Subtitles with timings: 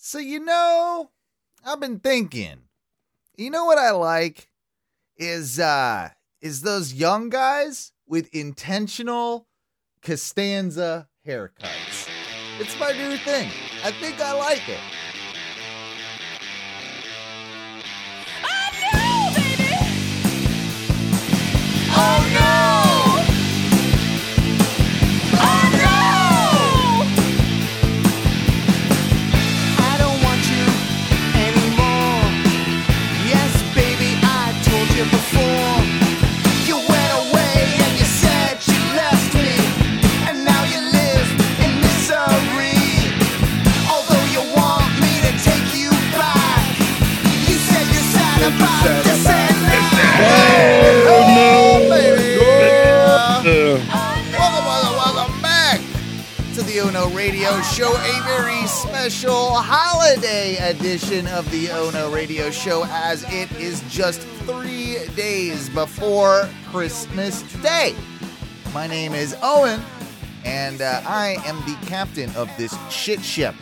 [0.00, 1.10] So you know,
[1.66, 2.68] I've been thinking.
[3.36, 4.48] You know what I like
[5.16, 9.48] is uh is those young guys with intentional
[10.00, 12.08] Costanza haircuts.
[12.60, 13.50] It's my new thing.
[13.82, 14.78] I think I like it.
[56.98, 63.52] Ono Radio Show, a very special holiday edition of the Ono Radio Show, as it
[63.52, 67.94] is just three days before Christmas Day.
[68.72, 69.80] My name is Owen,
[70.44, 73.54] and uh, I am the captain of this shit ship.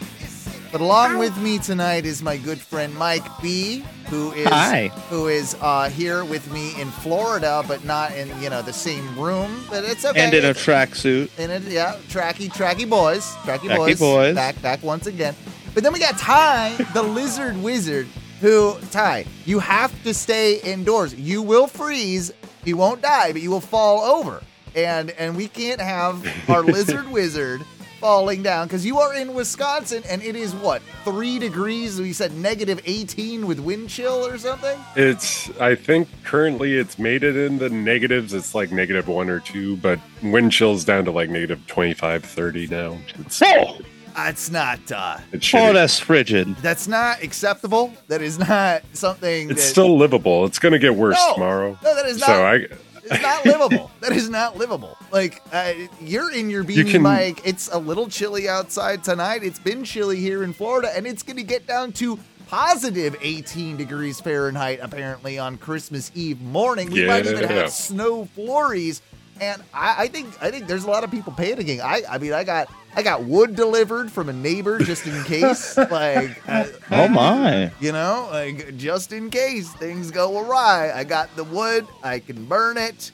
[0.76, 4.88] But along with me tonight is my good friend Mike B, who is Hi.
[5.08, 9.18] who is uh, here with me in Florida, but not in you know the same
[9.18, 9.64] room.
[9.70, 10.20] But it's okay.
[10.20, 11.30] and in a tracksuit.
[11.38, 14.34] In it, yeah, tracky, tracky boys, tracky, Tracky boys, boys.
[14.34, 15.34] back, back once again.
[15.72, 18.06] But then we got Ty, the lizard wizard,
[18.42, 21.14] who Ty, you have to stay indoors.
[21.14, 22.34] You will freeze.
[22.66, 24.42] You won't die, but you will fall over.
[24.74, 27.64] And and we can't have our lizard wizard
[28.06, 32.00] falling down because you are in Wisconsin and it is what three degrees.
[32.00, 34.78] We said negative eighteen with wind chill or something.
[34.94, 38.32] It's I think currently it's made it in the negatives.
[38.32, 42.66] It's like negative one or two, but wind chill's down to like negative 25, 30
[42.68, 42.96] now.
[43.18, 43.76] It's, Oh,
[44.14, 44.78] That's not.
[44.92, 45.72] Uh, it's oh, shitty.
[45.72, 46.54] that's frigid.
[46.58, 47.92] that's not acceptable.
[48.06, 49.50] That is not something.
[49.50, 50.44] It's that, still livable.
[50.46, 51.34] It's going to get worse No.
[51.34, 51.78] tomorrow.
[51.82, 52.26] No, that is not.
[52.28, 52.66] So I
[53.10, 53.90] It's not livable.
[54.00, 54.96] that is not livable.
[55.12, 57.40] Like uh, you're in your beanie can- bike.
[57.44, 59.42] It's a little chilly outside tonight.
[59.42, 62.18] It's been chilly here in Florida, and it's going to get down to
[62.48, 66.90] positive 18 degrees Fahrenheit apparently on Christmas Eve morning.
[66.90, 67.48] We might even Yeah.
[67.48, 69.02] have snow flurries,
[69.40, 71.80] and I, I think I think there's a lot of people panicking.
[71.80, 75.76] I I mean I got I got wood delivered from a neighbor just in case.
[75.90, 77.70] like uh, Oh my.
[77.80, 81.86] you know, like just in case things go awry, I got the wood.
[82.02, 83.12] I can burn it,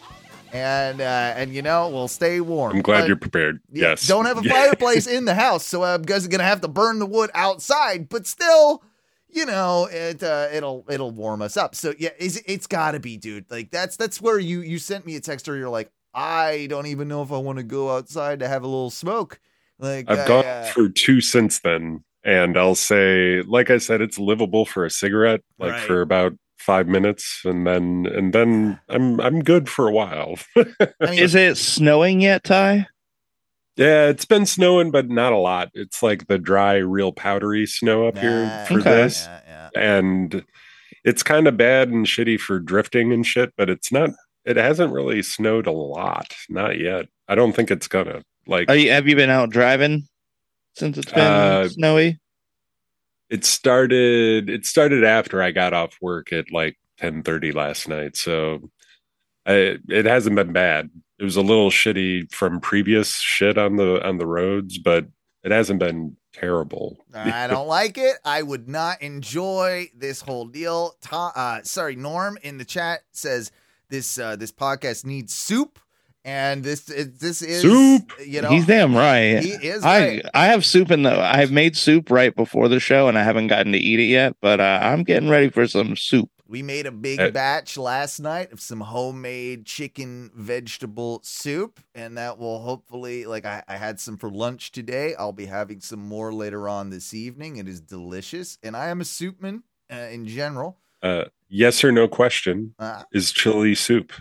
[0.52, 1.04] and uh,
[1.36, 2.76] and you know we'll stay warm.
[2.76, 3.60] I'm glad But, you're prepared.
[3.72, 4.06] yes.
[4.06, 7.06] Don't have a fireplace in the house, so I'm just gonna have to burn the
[7.06, 8.08] wood outside.
[8.08, 8.84] But still,
[9.28, 11.74] you know, it uh, it'll it'll warm us up.
[11.74, 13.50] So yeah, it's, it's got to be, dude.
[13.50, 16.86] Like that's that's where you you sent me a text where you're like, I don't
[16.86, 19.40] even know if I want to go outside to have a little smoke.
[19.78, 24.00] Like I've I, gone uh, through two since then, and I'll say, like I said,
[24.00, 25.80] it's livable for a cigarette, like Right.
[25.80, 30.36] for about five minutes, and then and then I'm I'm good for a while.
[30.56, 32.86] Mean, Is it snowing yet, Ty?
[33.76, 35.70] yeah, it's been snowing, but not a lot.
[35.74, 38.90] It's like the dry, real powdery snow up nah, here for Okay.
[38.90, 39.80] this, yeah, yeah.
[39.80, 40.44] and
[41.04, 43.54] it's kind of bad and shitty for drifting and shit.
[43.56, 44.10] But it's not.
[44.44, 47.06] It hasn't really snowed a lot, not yet.
[47.28, 48.22] I don't think it's gonna.
[48.47, 50.08] Like Are you, have you been out driving
[50.75, 52.19] since it's been Uh, snowy?
[53.31, 58.69] it started it started after i got off work at like 10:30 last night so
[59.47, 64.06] I, it hasn't been bad it was a little shitty from previous shit on the
[64.06, 65.06] on the roads but
[65.44, 68.16] it hasn't been terrible I don't like it.
[68.25, 70.94] I would not enjoy this whole deal.
[71.02, 73.50] Ta- uh, sorry, Norm in the chat says
[73.92, 75.78] this uh, this podcast needs soup,
[76.25, 78.10] and this this is Soup.
[78.26, 79.42] You know, He's damn right.
[79.42, 80.22] he is I right.
[80.34, 81.12] I have soup in the.
[81.20, 84.04] I have made soup right before the show, and I haven't gotten to eat it
[84.06, 84.34] yet.
[84.41, 86.31] But uh, I'm getting ready for some soup.
[86.48, 92.19] We made a big Uh, batch last night of some homemade chicken vegetable soup, and
[92.19, 95.14] that will hopefully, like, I, I had some for lunch today.
[95.19, 97.56] I'll be having some more later on this evening.
[97.56, 100.76] It is delicious, and I am a soupman uh, in general.
[101.02, 104.12] Uh yes or no question Uh, is chili soup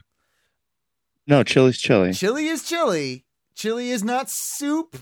[1.27, 2.13] No, chili's chili.
[2.13, 3.25] chili is chili.
[3.55, 4.97] Chili is not soup.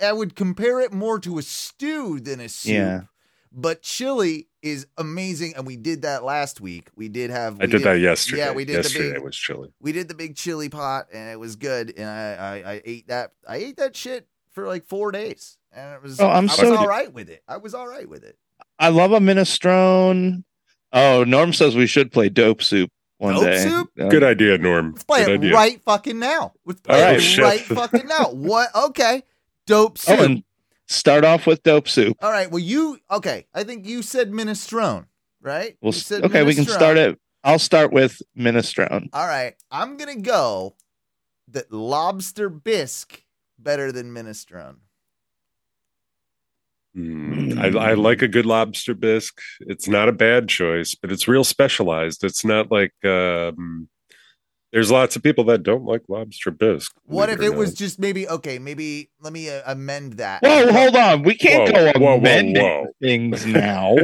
[0.00, 2.72] I would compare it more to a stew than a soup.
[2.72, 3.00] Yeah.
[3.52, 6.88] But chili is amazing, and we did that last week.
[6.94, 7.54] We did have.
[7.60, 10.08] i we did that yesterday Yeah, we did the yesterday big- was chili we did
[10.08, 13.56] the big chili pot and it was good and I, I i ate that i
[13.56, 16.78] ate that shit for like four days and it was Oh, I'm I so- was
[16.78, 18.38] all right with it i was all right with it
[18.78, 20.44] I love a minestrone.
[20.92, 23.58] Oh, Norm says we should play dope soup one Dope day.
[23.58, 23.90] soup?
[23.96, 27.02] Good idea norm let's play good it idea right fucking now let's oh, play All
[27.02, 27.44] right, it oh, shit.
[27.44, 29.22] right fucking now what okay
[29.66, 30.44] dope oh, soup Oh, and
[30.88, 32.16] Start off with dope soup.
[32.22, 32.48] All right.
[32.48, 33.46] Well, you okay?
[33.52, 35.06] I think you said minestrone,
[35.42, 35.76] right?
[35.82, 37.18] We'll You s- said okay, we can start it.
[37.42, 39.08] I'll start with minestrone.
[39.12, 39.54] All right.
[39.70, 40.76] I'm gonna go
[41.48, 43.24] that lobster bisque
[43.58, 44.76] better than minestrone.
[46.96, 49.40] Mm, I, I like a good lobster bisque.
[49.60, 52.24] It's not a bad choice, but it's real specialized.
[52.24, 53.88] It's not like um,
[54.72, 56.94] there's lots of people that don't like lobster bisque.
[57.04, 58.58] What if or it was just maybe okay?
[58.58, 60.42] Maybe let me uh, amend that.
[60.42, 61.22] Whoa, hold on.
[61.22, 62.86] We can't Whoa, go whoa, whoa, amending whoa.
[63.00, 63.96] things now.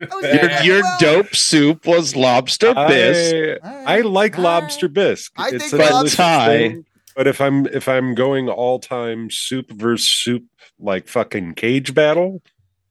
[0.00, 3.64] Your your well, dope soup was lobster bisque.
[3.64, 5.32] I, I like all lobster bisque.
[5.36, 6.16] I it's think a But delicious
[6.46, 6.86] thing.
[7.14, 10.44] But if I'm if I'm going all time soup versus soup
[10.82, 12.42] like fucking cage battle,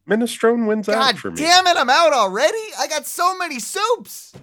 [0.09, 1.37] minestrone wins God out for me.
[1.37, 1.77] damn it!
[1.77, 2.57] I'm out already.
[2.79, 4.33] I got so many soups.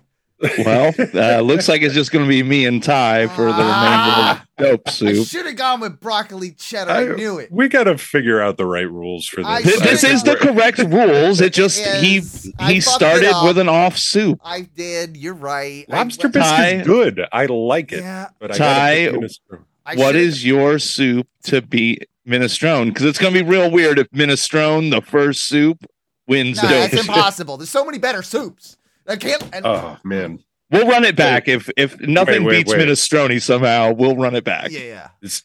[0.65, 4.45] Well, uh, looks like it's just going to be me and Ty for the Ah.
[4.57, 5.27] remainder of dope I soup.
[5.27, 6.93] should have gone with broccoli cheddar.
[6.93, 7.51] I, I- knew it.
[7.51, 9.81] We got to figure out the right rules for I this.
[9.81, 11.41] Th- This is the correct rules.
[11.41, 14.39] It just he Yes, I he started with an off soup.
[14.45, 15.17] I did.
[15.17, 15.85] You're right.
[15.91, 17.21] I- Lobster I, bisque Ty- is good.
[17.33, 18.03] I like it.
[18.03, 18.29] Yeah.
[18.39, 19.65] But I Ty, gotta pick minestrone.
[19.89, 22.87] I What should've- is your soup to beat minestrone?
[22.89, 25.85] Because it's going to be real weird if minestrone, the first soup,
[26.27, 26.91] wins No, dope.
[26.91, 27.57] that's impossible.
[27.57, 28.77] There's so many better soups.
[29.07, 29.43] I can't.
[29.53, 30.41] And, Oh man,
[30.71, 32.87] We'll run it back if if nothing wait, beats wait.
[32.87, 33.93] minestrone somehow.
[33.95, 34.71] We'll run it back.
[34.71, 35.09] yeah, yeah.
[35.23, 35.43] is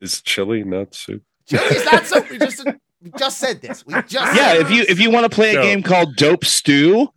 [0.00, 1.22] is chili not soup?
[1.46, 2.30] Chili's not soup.
[2.30, 2.64] We just
[3.02, 3.84] we just said this.
[3.84, 5.62] We just Yeah, said if you if you want to play a No.
[5.62, 7.08] game called Dope Stew,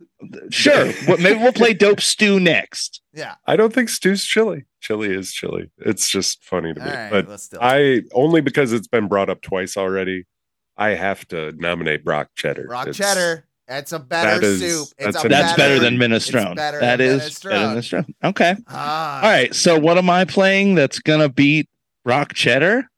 [0.50, 0.92] sure.
[1.18, 3.00] Maybe we'll play Dope Stew next.
[3.16, 3.34] Yeah.
[3.46, 4.66] I don't think stew's chili.
[4.80, 5.70] Chili is chili.
[5.78, 6.92] It's just funny to All me.
[6.92, 7.48] right, but.
[7.60, 10.26] I only because it's been brought up twice already.
[10.76, 12.66] I have to nominate Brock Cheddar.
[12.68, 13.44] Rock It's- cheddar.
[13.66, 14.88] That's a better that is- soup.
[14.96, 16.54] It's that's a a- That's better than it's minestrone.
[16.54, 18.04] better That than is better than minestrone.
[18.06, 18.14] minestrone.
[18.28, 18.54] Okay.
[18.68, 19.52] Ah, All right.
[19.54, 21.68] So what am I playing that's gonna beat
[22.04, 22.88] Rock Cheddar?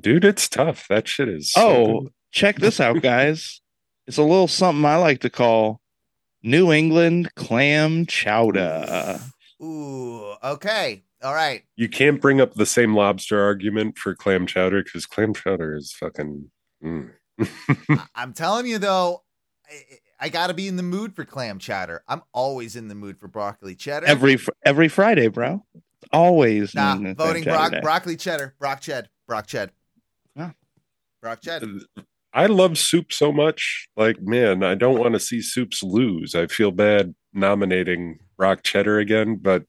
[0.00, 0.86] Dude, it's tough.
[0.88, 1.50] That shit is.
[1.52, 2.12] so Oh, good.
[2.32, 3.60] check this out, guys.
[4.06, 5.80] It's a little something I like to call
[6.44, 9.18] New England clam chowder.
[9.62, 10.34] Ooh.
[10.44, 11.02] Okay.
[11.22, 11.62] All right.
[11.74, 15.90] you can't bring up the same lobster argument for clam chowder because clam chowder is
[15.92, 16.50] fucking.
[16.84, 17.10] mm.
[17.40, 19.22] I- I'm telling you though,
[19.66, 22.02] I, I got to be in the mood for clam chowder.
[22.06, 24.06] I'm always in the mood for broccoli cheddar.
[24.06, 24.36] Every
[24.66, 25.64] every Friday, bro.
[26.12, 29.70] Always nah, New clam voting chowder brock, broccoli cheddar, brock ched, brock ched,
[30.36, 30.50] Yeah.
[31.22, 31.80] brock ched.
[32.34, 33.88] I love soup so much.
[33.96, 36.34] Like, man, I don't want to see soups lose.
[36.34, 39.64] I feel bad nominating Rock Cheddar again, but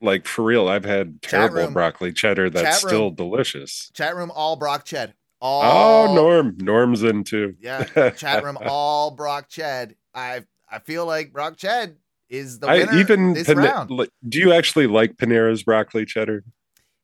[0.00, 3.14] like for real, I've had terrible broccoli cheddar that's Chat still room.
[3.16, 3.90] delicious.
[3.94, 5.14] Chat room all brock ched.
[5.42, 6.56] Oh, all Oh, Norm.
[6.60, 7.56] Norm's in too.
[7.60, 7.84] Yeah,
[8.16, 9.94] chat room all Brock Ched.
[10.14, 11.96] I I feel like Brock Ched
[12.30, 13.90] is the I even this Pane- round.
[13.90, 16.42] like, do you actually like Panera's broccoli cheddar?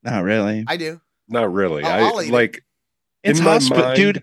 [0.03, 0.65] Not really.
[0.67, 1.01] I do.
[1.29, 1.83] Not really.
[1.85, 2.33] I'll- I I'll eat it.
[2.33, 2.65] like
[3.23, 4.23] It's in my hospital, mind, dude.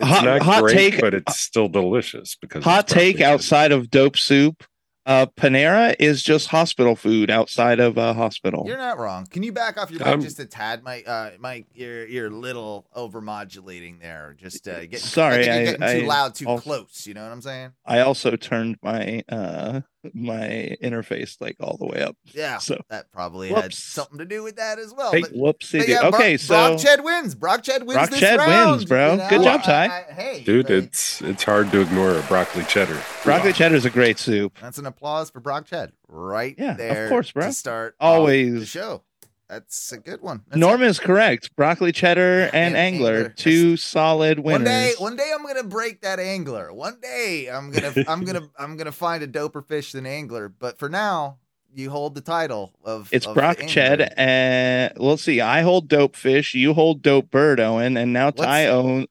[0.00, 3.34] It's Hot- not hot great, take- but it's still delicious because Hot take cheddar.
[3.34, 4.64] outside of dope soup.
[5.06, 8.64] Uh, Panera is just hospital food outside of a hospital.
[8.66, 9.26] You're not wrong.
[9.26, 11.04] Can you back off your mic Um, just a tad, Mike?
[11.08, 14.36] Uh, Mike, you're you're a little over modulating there.
[14.38, 17.06] Just uh, getting, Sorry, I think you're I- getting too I loud, too also- close.
[17.06, 17.72] You know what I'm saying?
[17.86, 19.80] I also turned my uh
[20.14, 22.16] my interface like all the way up.
[22.32, 25.12] Yeah, So that probably had something to do with that as well.
[25.12, 25.78] Hey, but, whoopsie.
[25.80, 27.34] but yeah, Bro- okay, so Brock Ched wins.
[27.34, 27.92] Brock Ched wins.
[27.94, 29.12] Brock this Ched round, wins, bro.
[29.12, 29.28] you know?
[29.28, 29.84] Good job, Ty.
[29.84, 32.98] I- I- hey, Dude, hey, it's it's hard to ignore a broccoli cheddar.
[33.24, 34.56] broccoli cheddar is a great soup.
[34.60, 37.46] That's an applause for Brock Ched right Yeah, of course, bro.
[37.46, 38.60] To start Always.
[38.60, 39.02] the show.
[39.50, 40.44] That's a good one.
[40.46, 41.56] That's Norm is correct.
[41.56, 43.28] Broccoli cheddar and and angler, angler.
[43.30, 44.60] two solid winners.
[44.60, 46.72] One day, one day, I'm gonna break that angler.
[46.72, 50.48] One day, I'm gonna, I'm gonna, I'm gonna find a doper fish than angler.
[50.48, 51.38] But for now,
[51.74, 53.08] you hold the title of.
[53.10, 55.40] It's of Brock Ched, and let's see.
[55.40, 56.54] I hold dope fish.
[56.54, 59.06] You hold dope bird, Owen, and now Ty own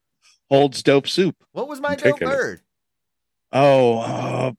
[0.49, 1.35] holds dope soup.
[1.51, 2.61] What was my dope bird?
[3.51, 4.51] Oh, uh,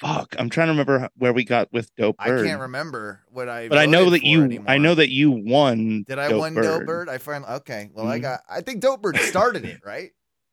[0.00, 0.34] fuck!
[0.38, 2.40] I'm trying to remember where we got with dope Bird.
[2.40, 3.68] I can't remember what I.
[3.68, 4.44] but I know that you.
[4.44, 4.64] anymore.
[4.68, 6.04] I know that you won.
[6.06, 6.62] Did I dope win bird.
[6.64, 7.08] dope bird?
[7.08, 7.52] I finally.
[7.54, 8.22] Okay, well, I Mhm.
[8.22, 8.40] got.
[8.48, 10.10] I think dope bird started it, right?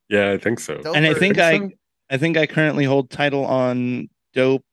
[0.10, 0.78] Yeah, I think so.
[0.82, 1.72] Dope And I think I.
[2.10, 4.64] I think I currently hold title on dope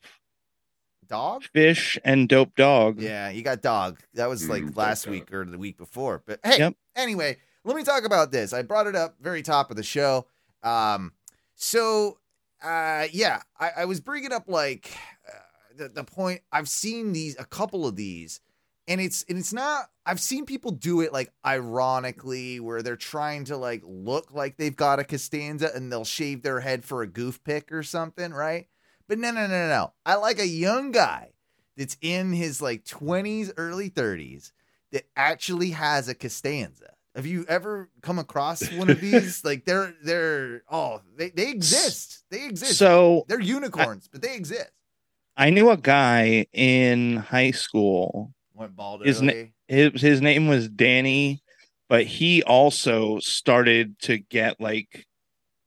[1.06, 1.42] dog.
[1.52, 3.00] fish and dope dog.
[3.00, 4.00] Yeah, you got dog.
[4.14, 5.12] That was like Mm, last dog.
[5.12, 6.22] week or the week before.
[6.26, 6.74] But hey, Yep.
[6.96, 8.52] anyway, let me talk about this.
[8.52, 10.26] I brought it up very top of the show.
[10.62, 11.12] Um,
[11.54, 12.18] so
[12.62, 14.90] uh, yeah, I, I was bringing up like
[15.28, 15.38] uh,
[15.76, 16.40] the the point.
[16.52, 18.40] I've seen these a couple of these,
[18.88, 19.86] and it's and it's not.
[20.04, 24.74] I've seen people do it like ironically, where they're trying to like look like they've
[24.74, 28.68] got a Costanza, and they'll shave their head for a goof pick or something, right?
[29.08, 29.92] But no, no, no, no.
[30.06, 31.32] I like a young guy
[31.76, 34.52] that's in his like 20s, early 30s
[34.92, 39.44] that actually has a Costanza, Have you ever come across one of these?
[39.44, 42.24] like they're they're oh they they exist.
[42.30, 42.78] They exist.
[42.78, 44.70] So they're unicorns, but they exist.
[45.36, 48.32] I knew a guy in high school.
[48.54, 49.32] Went bald His na-
[49.68, 51.42] His his name was Danny,
[51.88, 55.06] but he also started to get like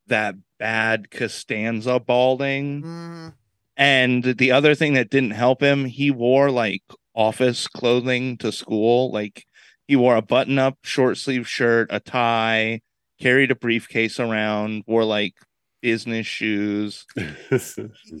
[0.08, 2.82] that bad Costanza balding.
[2.82, 3.34] Mhm.
[3.76, 6.82] And the other thing that didn't help him, he wore like
[7.14, 9.10] office clothing to school.
[9.12, 9.46] Like
[9.86, 12.80] he wore a button up short sleeve shirt, a tie,
[13.20, 15.34] carried a briefcase around, wore like
[15.82, 17.06] business shoes.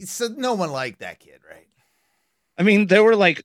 [0.04, 1.66] So no one liked that kid, right?
[2.58, 3.44] I mean, there were like,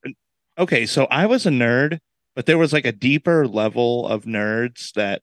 [0.57, 1.99] okay, so I was a nerd,
[2.35, 5.21] but there was like a deeper level of nerds that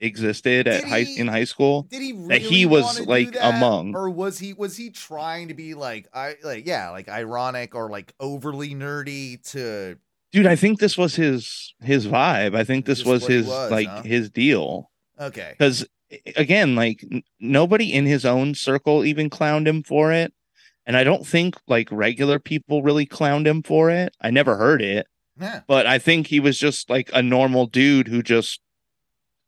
[0.00, 1.82] existed at Did high in high school.
[1.82, 3.56] Did he really That he was, like, that?
[3.56, 3.94] among.
[3.94, 7.88] or was he was he trying to be like I like yeah like ironic or
[7.88, 9.96] like overly nerdy to
[10.34, 12.56] Dude, I think this was his his vibe.
[12.56, 14.02] I think this was his was, like huh?
[14.02, 14.90] his deal.
[15.20, 15.86] okay because
[16.36, 20.32] again like n- nobody in his own circle even clowned him for it
[20.86, 24.82] and i don't think like regular people really clowned him for it i never heard
[24.82, 25.06] it
[25.40, 28.60] yeah but i think he was just like a normal dude who just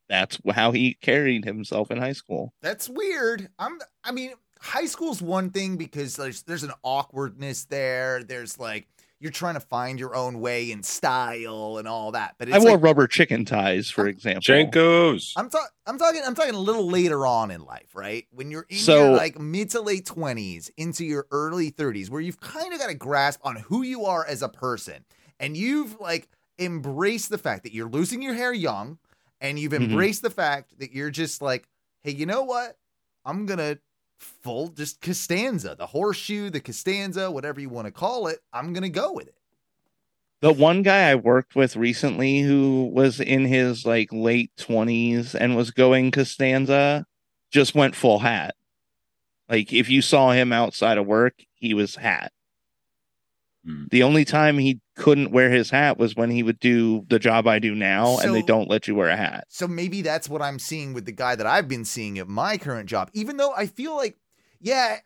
[0.09, 3.49] that's how he carried himself in high school that's weird.
[3.59, 8.23] I'm I mean high school's one thing because there's there's an awkwardness there.
[8.23, 8.87] There's like
[9.19, 12.35] you're trying to find your own way and style and all that.
[12.39, 15.33] But it's i wore like, rubber chicken ties for example Jenkos.
[15.37, 15.69] I'm talking.
[15.87, 16.23] I'm talking.
[16.25, 18.27] I'm talking a little later on in life, right?
[18.31, 22.21] When you're in So- your like mid to late twenties into your early thirties, where
[22.21, 25.05] you've kind of got a grasp on who you are as a person,
[25.41, 28.99] and you've like embraced the fact that you're losing your hair young,
[29.41, 29.91] and you've Mhm.
[29.91, 31.69] embraced the fact that you're just like,
[32.03, 32.77] hey, you know what?
[33.25, 33.79] I'm gonna
[34.19, 38.39] full just Costanza, the horseshoe, the Costanza, whatever you want to call it.
[38.53, 39.35] I'm gonna go with it.
[40.41, 45.57] the one guy i worked with recently who was in his like late 20s and
[45.57, 47.05] was going costanza
[47.51, 48.55] just went full hat
[49.49, 52.33] like if you saw him outside of work he was hat
[53.67, 53.85] Hmm.
[53.91, 57.49] the only time he couldn't wear his hat was when he would do the job
[57.49, 60.41] i do now and they don't let you wear a hat So maybe that's what
[60.41, 63.11] I'm seeing with the guy that I've been seeing at my current job.
[63.13, 64.17] Even though I feel like,
[64.61, 64.99] yeah,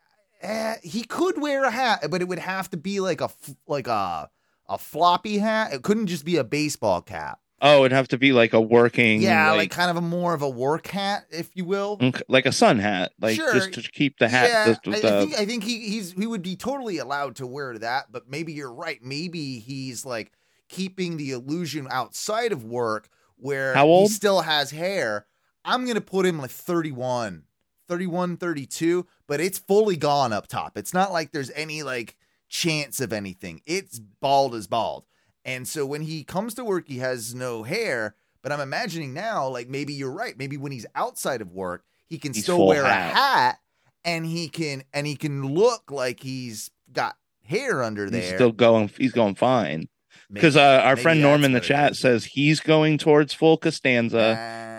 [0.42, 3.54] eh, he could wear a hat, but it would have to be like a f-
[3.66, 4.28] like a
[4.68, 5.72] a floppy hat.
[5.72, 7.38] It couldn't just be a baseball cap.
[7.62, 10.34] Oh it'd have to be like a working Yeah, like, like kind of a more
[10.34, 11.98] of a work hat, if you will.
[12.28, 13.52] like, a sun hat like Sure.
[13.52, 16.42] just to keep the hat yeah, the, I, think I think he he's he would
[16.42, 19.02] be totally allowed to wear that, but maybe you're right.
[19.02, 20.32] Maybe he's like
[20.68, 23.74] keeping the illusion outside of work where
[24.08, 25.26] he still has hair.
[25.64, 27.44] I'm going to put him like 31,
[27.88, 30.76] 31, 32, but it's fully gone up top.
[30.76, 32.16] It's not like there's any like
[32.48, 33.60] chance of anything.
[33.66, 35.04] It's bald as bald.
[35.44, 38.14] And so when he comes to work, he has no hair.
[38.42, 40.36] But I'm imagining now, like maybe you're right.
[40.38, 43.12] Maybe when he's outside of work, he can He's still wear hat.
[43.12, 43.58] a hat
[44.04, 48.20] and he can and he can look like he's got hair under there.
[48.22, 49.88] he's still going he's going fine
[50.32, 54.16] because uh, our friend norm in the chat says he's going towards full costanza.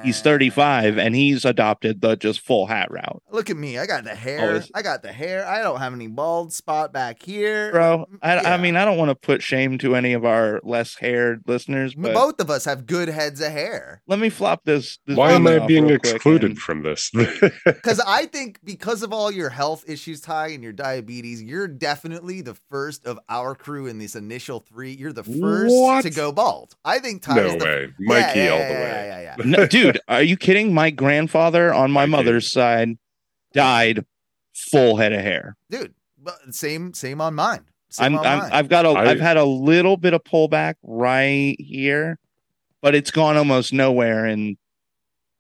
[0.03, 3.77] He's 35 and he's adopted the just full hat route Look at me.
[3.79, 4.41] I got the hair.
[4.47, 5.47] Always- I got the hair.
[5.47, 7.71] I don't have any bald spot back here.
[7.71, 8.53] bro I, Yeah.
[8.53, 11.93] I mean i don't want to put shame to any of our less haired listeners
[11.95, 14.01] but both of us have good heads of hair.
[14.07, 17.11] let me flop this, this Why am I being excluded and- from this?
[17.65, 22.41] Because I think because of all your health issues, Ty, and your diabetes, you're definitely
[22.41, 24.91] the first of our crew in this initial three.
[24.93, 26.01] You're the first What?
[26.03, 26.75] to go bald.
[26.85, 27.81] I think Ty no is the way.
[27.81, 29.23] Yeah, Mikey yeah, all yeah, the yeah, way.
[29.23, 32.23] Yeah, yeah, no, dude are you kidding my grandfather on my Mikey.
[32.23, 32.97] mother's side
[33.53, 34.05] died
[34.53, 35.93] full head of hair Dude,
[36.51, 37.65] same same on mine.
[37.89, 38.49] Same I'm, on I'm mine.
[38.53, 42.17] I've got a I- have had a little bit of pullback right here,
[42.81, 44.57] but it's gone almost nowhere in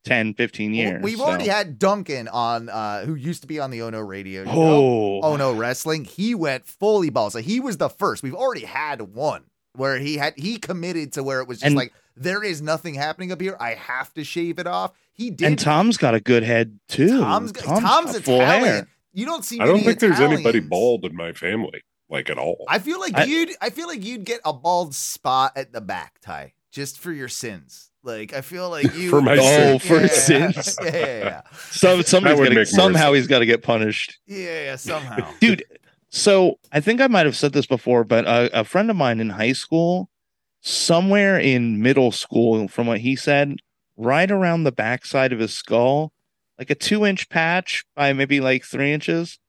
[0.05, 1.03] 10, 15 Well, years.
[1.03, 4.43] We've so- already had Duncan on, uh, who used to be on the Ono radio.
[4.45, 4.51] show.
[4.51, 6.05] Oh, Oh no, wrestling.
[6.05, 7.33] He went fully bald.
[7.33, 8.23] So he was the first.
[8.23, 9.43] We've already had one
[9.75, 12.93] where he had he committed to where it was just And- like there is nothing
[12.95, 13.55] happening up here.
[13.59, 14.91] I have to shave it off.
[15.13, 15.45] He did.
[15.47, 17.19] and Tom's got a good head too.
[17.19, 17.81] Tom's Tom's,
[18.13, 18.87] got Italian.
[19.13, 19.59] You don't see.
[19.59, 22.65] I don't many think there's anybody bald in my family, like at all.
[22.69, 23.51] I feel like I- you'd.
[23.61, 27.27] I feel like you'd get a bald spot at the back, Ty, just for your
[27.27, 27.91] sins.
[28.03, 29.85] Like I feel like you For my Oh, sins.
[29.85, 30.77] for yeah, sins.
[30.83, 34.63] Yeah, yeah, yeah, So somebody's would gonna, somehow he's got to get punished, yeah, yeah,
[34.63, 35.63] yeah, Somehow, dude.
[36.09, 39.19] So I think I might have said this before, but a, a friend of mine
[39.21, 40.09] in high school,
[40.61, 43.57] somewhere in middle school, from what he said,
[43.97, 46.13] right around the backside of his skull,
[46.57, 49.39] like a two inch patch by maybe like three inches.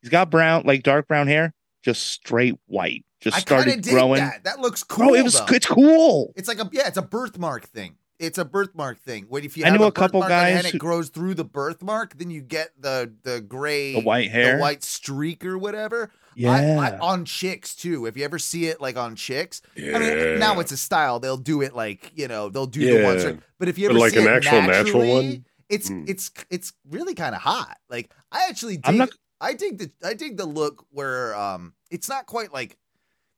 [0.00, 3.04] He's got brown, like dark brown hair, just straight white.
[3.20, 4.20] Just I started growing.
[4.20, 4.44] that.
[4.44, 5.14] That looks cool.
[5.14, 5.46] It was though.
[5.54, 6.32] it's cool.
[6.36, 7.94] It's like a yeah, it's a birthmark thing.
[8.18, 9.26] it's a birthmark thing.
[9.28, 11.34] What if you I have knew a, a couple guys and who- it grows through
[11.34, 14.56] the birthmark, then you get the the gray, The white hair.
[14.56, 16.10] the white streak or whatever.
[16.34, 16.50] Yeah.
[16.50, 18.06] I, I, on chicks too.
[18.06, 19.96] If you ever see it like on chicks, Yeah.
[19.96, 21.20] I mean, now it's a style.
[21.20, 23.32] They'll do it like you know they'll do the one Yeah.
[23.58, 25.44] But if you But ever like see an it actual natural one?
[25.68, 26.08] it's Mm.
[26.08, 27.76] it's it's really kind of hot.
[27.88, 29.10] Like I actually dig, I'm not-
[29.40, 32.76] I dig the I dig the look where um it's not quite like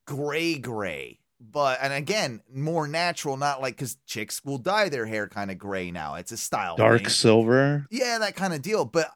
[0.07, 3.37] gray gray, but and again more natural.
[3.37, 6.15] Not like because chicks will dye their hair kind of gray now.
[6.17, 7.09] It's a style Dark thing.
[7.11, 7.87] silver.
[7.91, 8.85] Yeah, that kind of deal.
[8.85, 9.11] But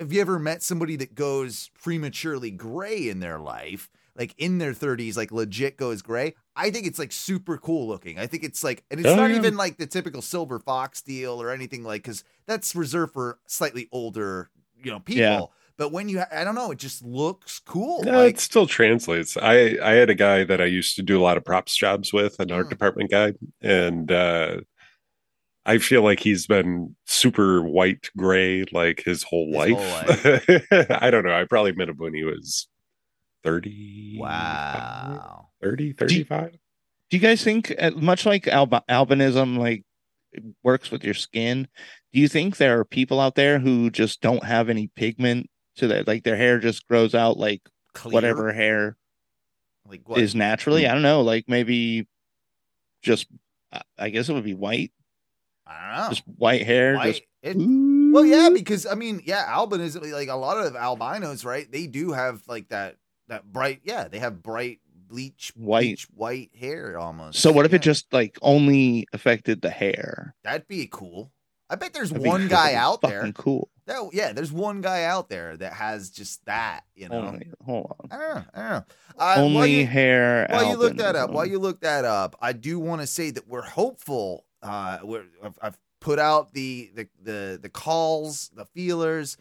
[0.00, 3.88] have you ever met somebody that goes prematurely gray in their life?
[4.16, 6.34] Like in their 30s, like legit goes gray.
[6.56, 8.18] I think it's like super cool looking.
[8.18, 9.36] I think it's like, and it's Oh, not yeah.
[9.36, 13.88] even like the typical silver fox deal or anything like, because that's reserved for slightly
[13.92, 14.50] older,
[14.82, 15.20] you know, people.
[15.22, 15.40] Yeah.
[15.78, 18.02] But when you, I don't know, it just looks cool.
[18.04, 19.38] Yeah, like, it still translates.
[19.38, 22.12] I I had a guy that I used to do a lot of props jobs
[22.12, 22.70] with, an art Mm.
[22.70, 24.60] department guy, and uh,
[25.70, 30.24] I feel like he's been super white gray like his whole His life.
[30.70, 31.32] whole I don't know.
[31.32, 32.66] I probably met him when he was
[33.44, 35.48] 30, wow.
[35.62, 36.52] 30, 35.
[36.52, 39.84] Do you guys think, uh, much like alb- albinism, like
[40.62, 41.68] works with your skin?
[42.12, 45.86] Do you think there are people out there who just don't have any pigment to
[45.88, 47.62] that, like their hair just grows out like
[47.94, 48.12] Clear?
[48.14, 48.96] whatever hair
[49.86, 50.20] Like what?
[50.20, 50.86] is naturally?
[50.86, 52.06] I don't know, like maybe
[53.02, 53.26] just,
[53.72, 54.92] I- I guess it would be white,
[55.70, 56.08] I don't know.
[56.10, 56.96] just white hair.
[56.96, 61.44] Why- Just it- Well, yeah, because I mean, yeah, albinism, like a lot of albinos,
[61.44, 61.70] right?
[61.70, 62.96] They do have like that
[63.28, 65.82] that bright, yeah, they have bright bleach White.
[65.82, 67.38] bleach white hair almost.
[67.38, 70.34] So what if it just like only affected the hair?
[70.42, 71.30] That'd be cool.
[71.68, 73.30] I bet there's That'd one guy out there.
[73.32, 73.68] Cool.
[73.86, 76.82] That, yeah, there's one guy out there that has just that.
[76.96, 77.54] You know, Hold on.
[77.64, 78.08] Hold on.
[78.10, 78.44] I don't know.
[78.54, 78.76] I don't know.
[78.76, 78.82] Uh,
[79.16, 80.46] while only you- hair.
[80.50, 83.30] while you look that up, while you look that up, I do want to say
[83.30, 84.44] that we're hopeful.
[84.62, 84.98] Uh,
[85.42, 89.36] I've, I've put out the, the the the calls, the feelers.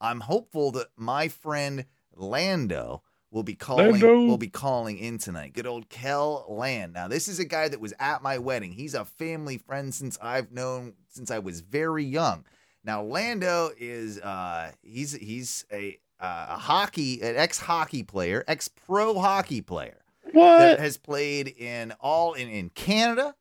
[0.00, 4.24] I'm hopeful that my friend Lando will be calling Lando.
[4.26, 5.52] will be calling in tonight.
[5.52, 6.92] Good old Kel Land.
[6.92, 8.72] Now, this is a guy that was at my wedding.
[8.72, 12.44] He's a family friend since I've known since I was very young.
[12.84, 18.68] Now, Lando is uh he's he's a uh, a hockey an ex hockey player, ex
[18.68, 19.98] pro hockey player
[20.32, 23.34] that has played in all in, in Canada,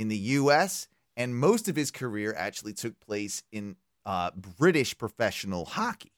[0.00, 5.66] in the US, and most of his career actually took place in uh, British professional
[5.66, 6.12] hockey.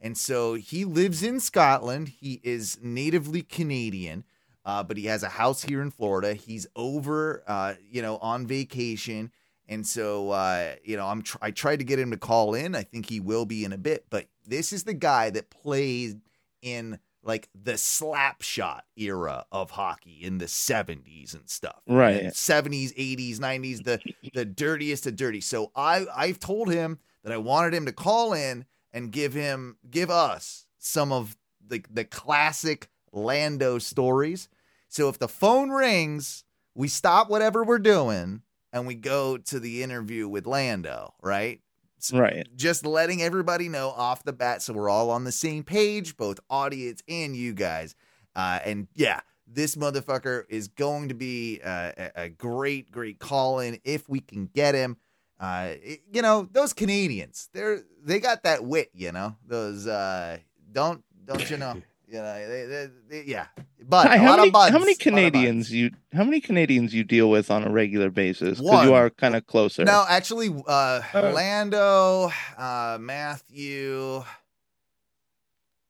[0.00, 2.08] And so he lives in Scotland.
[2.08, 4.24] He is natively Canadian,
[4.64, 6.32] uh, but he has a house here in Florida.
[6.32, 9.30] He's over, uh, you know, on vacation.
[9.68, 12.74] And so, uh, you know, I'm tr- I tried to get him to call in.
[12.74, 14.06] I think he will be in a bit.
[14.08, 16.22] But this is the guy that played
[16.62, 21.80] in like the slap shot era of hockey in the 70s and stuff.
[21.86, 22.22] Right.
[22.22, 24.00] And 70s, 80s, 90s, the
[24.34, 25.40] the dirtiest of dirty.
[25.40, 29.76] So I I've told him that I wanted him to call in and give him
[29.88, 34.48] give us some of the the classic Lando stories.
[34.88, 39.82] So if the phone rings, we stop whatever we're doing and we go to the
[39.82, 41.60] interview with Lando, right?
[42.10, 42.48] Right.
[42.56, 46.40] just letting everybody know off the bat so we're all on the same page, both
[46.48, 47.94] audience and you guys.
[48.34, 53.78] Uh, and yeah, this motherfucker is going to be uh, a, great, great call in
[53.84, 54.96] if we can get him.
[55.38, 58.90] Uh, it- you know, those Canadians, they're they got that wit.
[58.94, 60.38] You know, those uh,
[60.72, 61.82] don't don't you know?
[62.12, 63.46] You know, they, they, they, yeah.
[63.80, 65.02] But Hi, how many buds, how many a lot of buds.
[65.02, 68.60] Canadians you how many Canadians you deal with on a regular basis?
[68.60, 69.82] Because you are kind of closer.
[69.82, 71.32] No, actually, uh, Uh.
[71.34, 74.22] Lando, uh, Matthew,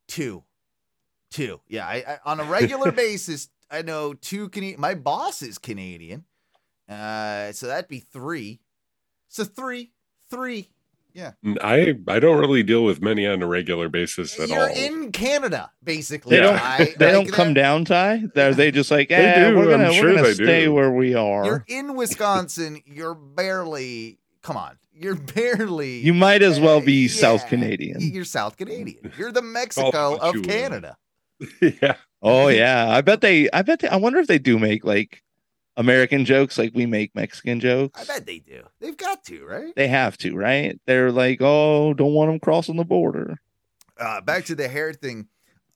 [0.06, 0.44] two,
[1.32, 1.60] two.
[1.66, 4.80] Yeah, I, I on a regular basis, I know two Canadian.
[4.80, 6.24] My boss is Canadian,
[6.88, 8.60] uh, so that'd be three.
[9.28, 9.90] So three,
[10.30, 10.70] three.
[11.62, 14.74] I I don't really deal with many on a regular basis at You're all.
[14.76, 16.36] in Canada, basically.
[16.36, 16.54] They don't.
[16.56, 16.94] right?
[16.98, 18.24] they Like don't come down, Ty.
[18.34, 20.72] They're they just like, They eh, do, we're gonna I'm sure we're gonna stay do.
[20.74, 21.44] where we are.
[21.44, 22.80] You're in Wisconsin.
[22.86, 24.18] You're barely.
[24.42, 25.98] Come on, you're barely.
[26.00, 28.00] You might as well be Yeah, South Canadian.
[28.00, 29.12] You're South Canadian.
[29.18, 30.42] You're the Mexico of.
[30.42, 30.96] Canada.
[31.60, 31.96] yeah.
[32.22, 33.50] Oh yeah, I bet they.
[33.50, 33.88] I bet they.
[33.88, 35.22] I wonder if they do make like
[35.76, 38.00] American jokes like we make Mexican jokes.
[38.00, 38.62] I bet they do.
[38.80, 39.74] They've got to, right?
[39.74, 40.78] They have to, right?
[40.86, 43.40] They're like, oh, don't want them crossing the border.
[43.98, 45.28] Uh, back to the hair thing.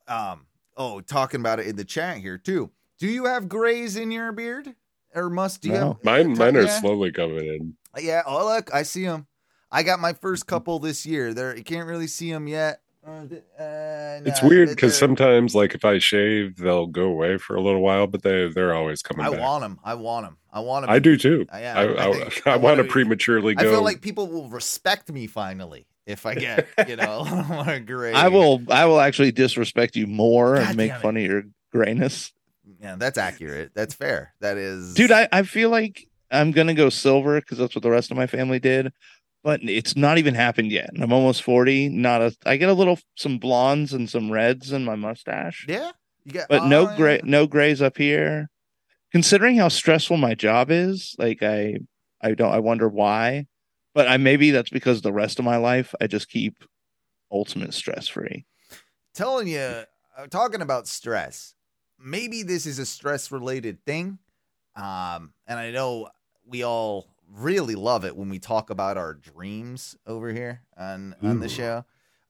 [0.08, 2.70] Um, oh, talking about it in the chat here too.
[2.98, 4.74] Do you have grays in your beard,
[5.14, 5.88] or must do you No.
[5.88, 6.80] have Mine mine are Yeah.
[6.80, 7.76] slowly coming in.
[8.02, 8.22] Yeah.
[8.26, 9.26] Oh, look, I see them.
[9.70, 11.34] I got my first couple this year.
[11.34, 12.80] There, you can't really see them yet.
[13.06, 17.54] Uh, th- uh, It's weird because sometimes, like, if I shave, they'll go away for
[17.54, 19.40] a little while, but they they're always coming I back.
[19.40, 19.78] want them.
[19.84, 20.36] I want them.
[20.52, 20.90] I want them.
[20.90, 21.46] I do too.
[21.52, 24.26] Uh, yeah, I, I I, I, I want to wanna- prematurely I feel like people
[24.26, 28.12] will respect me finally if I get, you know, a little more gray.
[28.12, 32.32] I will I will actually disrespect you more God and make fun of your grayness.
[32.80, 33.70] Yeah, that's accurate.
[33.74, 34.34] That's fair.
[34.40, 37.90] That is, Dude, I, I feel like I'm gonna go silver because that's what the
[37.90, 38.92] rest of my family did.
[39.46, 40.90] But it's not even happened yet.
[40.92, 41.90] And I'm almost 40.
[41.90, 45.64] Not a I get a little some blondes and some reds in my mustache.
[45.68, 45.92] yeah,
[46.24, 47.30] you get, But no oh, gray yeah.
[47.30, 48.50] no grays up here.
[49.12, 51.78] Considering how stressful my job is, like I
[52.20, 53.46] I don't I wonder why.
[53.94, 56.56] But I maybe that's because the rest of my life I just keep
[57.30, 58.46] ultimate stress free.
[59.14, 61.54] telling you, uh, talking about stress.
[62.00, 64.18] Maybe this is a stress related thing.
[64.74, 66.08] Um, and I know
[66.44, 71.40] we all really love it when we talk about our dreams over here on on
[71.40, 71.84] the show.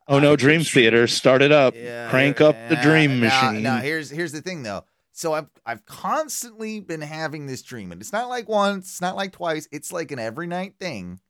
[0.08, 1.74] Oh Uh, no, Dream Theater, start it up.
[1.76, 3.62] Yeah, Crank up the yeah, dream now- machine.
[3.62, 4.84] Now, here's here's the thing though.
[5.12, 9.16] So I've I've constantly been having this dream, and it's not like once, it's not
[9.16, 9.66] like twice.
[9.72, 11.20] It's like an every night thing,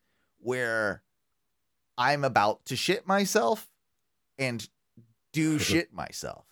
[0.40, 1.02] where
[1.96, 3.68] I'm about to shit myself,
[4.38, 4.68] and
[5.33, 6.46] do shit myself,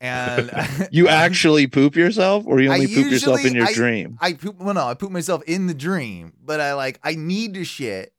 [0.00, 0.50] and
[0.92, 4.16] You actually poop yourself, or you I only poop yourself in your I- dream?
[4.20, 4.58] I poop.
[4.58, 8.12] Well, no, I poop myself in the dream, but I like I need to shit,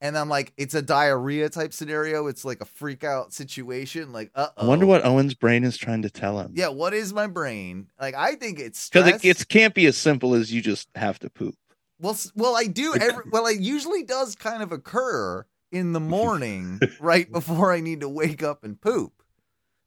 [0.00, 2.26] and I'm like it's a diarrhea type scenario.
[2.26, 4.12] It's like a freak out situation.
[4.12, 6.52] Like, uh I wonder what Owen's brain is trying to tell him.
[6.54, 7.88] Yeah, what is my brain?
[8.00, 9.24] Like, I think it's because stress.
[9.24, 11.54] it can't be as simple as you just have to poop.
[12.00, 12.94] well, well, I do.
[13.00, 18.00] Every, well, it usually does kind of occur in the morning, right before I need
[18.00, 19.12] to wake up and poop.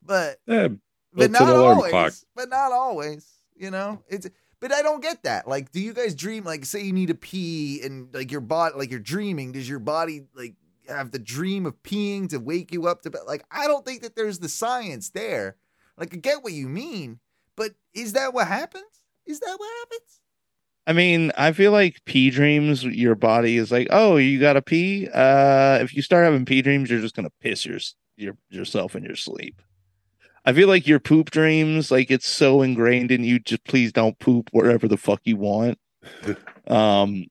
[0.02, 0.38] But
[1.16, 1.92] but Built-in not always.
[1.92, 2.14] clock.
[2.36, 3.28] But not always.
[3.56, 4.30] You know, it's.
[4.60, 5.48] But I don't get that.
[5.48, 6.46] Like, do you guys dream?
[6.46, 9.52] Like, say you need to pee, and like your body, like you're dreaming.
[9.52, 10.56] Does your body like
[10.88, 13.10] have the dream of peeing to wake you up to?
[13.10, 13.22] bed?
[13.28, 15.58] Like, I don't think that there's the science there.
[15.98, 17.20] Like, I get what you mean,
[17.56, 18.84] but is that what happens?
[19.26, 20.20] Is that what happens?
[20.86, 24.62] I mean, I feel like pee dreams, your body is like, oh, you got to
[24.62, 25.08] pee.
[25.14, 27.80] Uh, if you start having pee dreams, you're just gonna piss your,
[28.18, 29.62] your yourself in your sleep.
[30.46, 33.40] I feel like your poop dreams, like it's so ingrained in you.
[33.40, 35.78] Just please don't poop wherever the fuck you want.
[36.68, 37.26] um,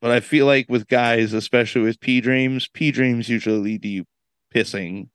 [0.00, 3.88] but I feel like with guys, especially with pee dreams, pee dreams usually lead to
[3.88, 4.04] you
[4.54, 5.08] pissing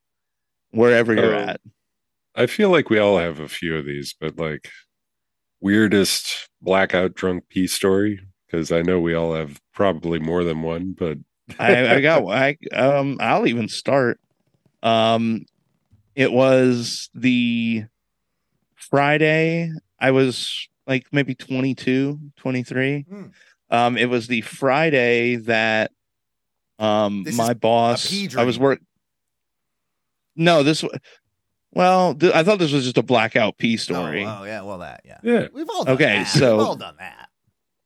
[0.71, 1.39] wherever you're Oh.
[1.39, 1.62] at.
[2.36, 4.69] I feel like we all have a few of these, but like
[5.62, 10.95] weirdest blackout drunk pee story because I know we all have probably more than one,
[10.97, 11.17] but
[11.58, 14.19] I, I got I um I'll even start.
[14.84, 15.45] Um
[16.15, 17.86] it was the
[18.76, 19.72] Friday.
[20.00, 23.06] I was like maybe 22, 23.
[23.10, 23.24] Hmm.
[23.69, 25.91] Um it was the Friday that
[26.80, 28.63] um This my boss I was dream.
[28.63, 28.80] work
[30.36, 30.84] No, this
[31.72, 34.26] well, th- I thought this was just a blackout pee story.
[34.26, 34.62] Oh, oh, yeah.
[34.62, 35.19] Well, that yeah.
[35.24, 35.48] yeah.
[35.54, 36.28] We've all done Okay, that.
[36.28, 37.30] so- We've all done that.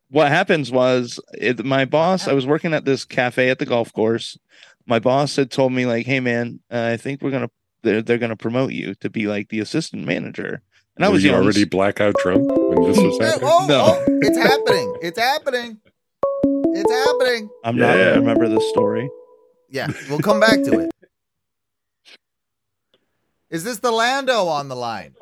[0.10, 3.92] what happens was it, my boss i was working at this cafe at the golf
[3.94, 4.38] course
[4.86, 7.50] my boss had told me like hey man uh, i think we're gonna
[7.84, 10.62] they're, they're gonna promote you to be like the assistant manager
[10.96, 13.50] and i was you young already blackout drunk when this was happening?
[13.52, 13.82] oh, No.
[13.98, 14.96] oh, it's happening.
[15.02, 15.80] It's happening.
[16.76, 17.50] It's happening.
[17.64, 18.06] i'm not Yeah.
[18.10, 19.10] gonna remember this story
[19.70, 20.92] Yeah, we'll come back to it.
[23.50, 25.14] Is this the Lando on the line?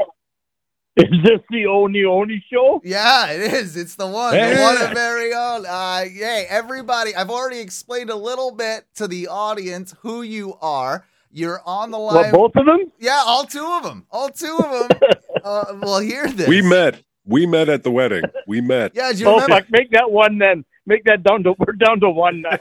[0.97, 2.82] Is this the Oni Oni show?
[2.84, 3.76] Yeah, it is.
[3.78, 4.63] It's the one, the Yeah.
[4.74, 5.65] one and very own.
[5.65, 7.15] Uh, yay, everybody!
[7.15, 11.06] I've already explained a little bit to the audience who you are.
[11.32, 12.32] You're on the What, line.
[12.32, 12.91] both of them?
[13.00, 14.06] yeah, all two of them.
[14.12, 15.00] All two of them.
[15.44, 16.48] uh, will hear this.
[16.48, 17.02] We met.
[17.26, 18.24] We met at the wedding.
[18.48, 18.91] We met.
[18.96, 19.56] Yeah, do you Oh, remember?
[19.56, 19.65] fuck.
[19.72, 20.65] Make that one then.
[20.88, 22.58] Make that down to, we're down to one now.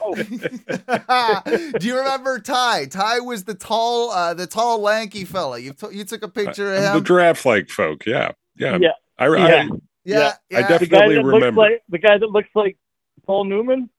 [1.79, 2.85] Do you remember Ty?
[2.85, 5.57] Ty was the tall, uh, the tall, lanky fella.
[5.59, 7.03] You t- you took a picture of I'm the him.
[7.03, 8.05] giraffe like folk.
[8.05, 8.31] Yeah.
[8.55, 8.77] Yeah.
[8.79, 8.89] Yeah.
[9.17, 9.33] I, Yeah.
[9.35, 9.67] I, yeah,
[10.03, 10.33] yeah.
[10.49, 11.61] yeah, I definitely guy that looks remember.
[11.61, 12.77] like the guy that looks like
[13.25, 13.89] Paul Newman.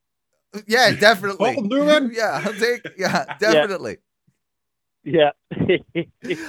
[0.67, 1.55] yeah, definitely.
[1.55, 2.13] Paul Newman?
[2.15, 2.83] Yeah, I'll take.
[2.99, 3.99] Yeah, definitely.
[5.05, 5.31] Yeah.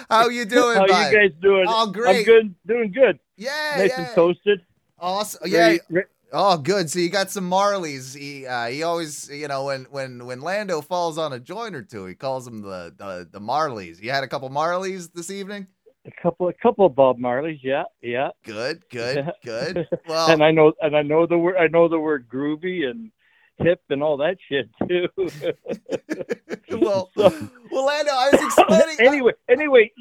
[0.10, 1.12] How you doing, How bud?
[1.12, 1.66] you guys doing?
[1.68, 2.18] Oh, great.
[2.20, 2.56] I'm good.
[2.68, 3.20] Doing good.
[3.38, 4.06] Yeah, nice yeah.
[4.06, 4.62] and toasted.
[5.00, 5.42] Awesome.
[5.46, 5.78] Yeah.
[5.90, 6.90] Ready- Oh, good.
[6.90, 8.18] So you got some Marleys.
[8.18, 11.84] He uh, he always, you know, when when when Lando falls on a joint or
[11.84, 14.02] two, he calls them the the, the Marleys.
[14.02, 15.68] You had a couple Marleys this evening.
[16.08, 17.60] a couple, a couple of Bob Marleys.
[17.62, 18.30] Yeah, yeah.
[18.46, 19.32] Good, good, Yeah.
[19.46, 19.88] good.
[20.08, 21.56] Well, and I know, and I know the word.
[21.58, 23.12] I know the word groovy and
[23.60, 25.08] hip and all that shit too.
[26.80, 28.96] well, So- well, Lando, I was explaining.
[29.00, 29.92] anyway, anyway,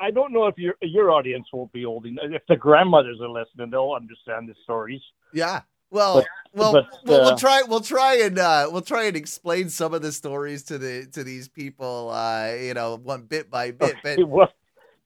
[0.00, 2.24] I don't know if your your audience won't be old enough.
[2.30, 5.02] If the grandmothers are listening, they'll understand the stories.
[5.32, 5.62] yeah.
[5.90, 7.62] Well, Well, But, we'll, we'll uh, try.
[7.66, 11.24] We'll try and uh, we'll try and explain some of the stories to the to
[11.24, 12.10] these people.
[12.12, 13.96] Uh, you know, one bit by bit.
[14.02, 14.28] But It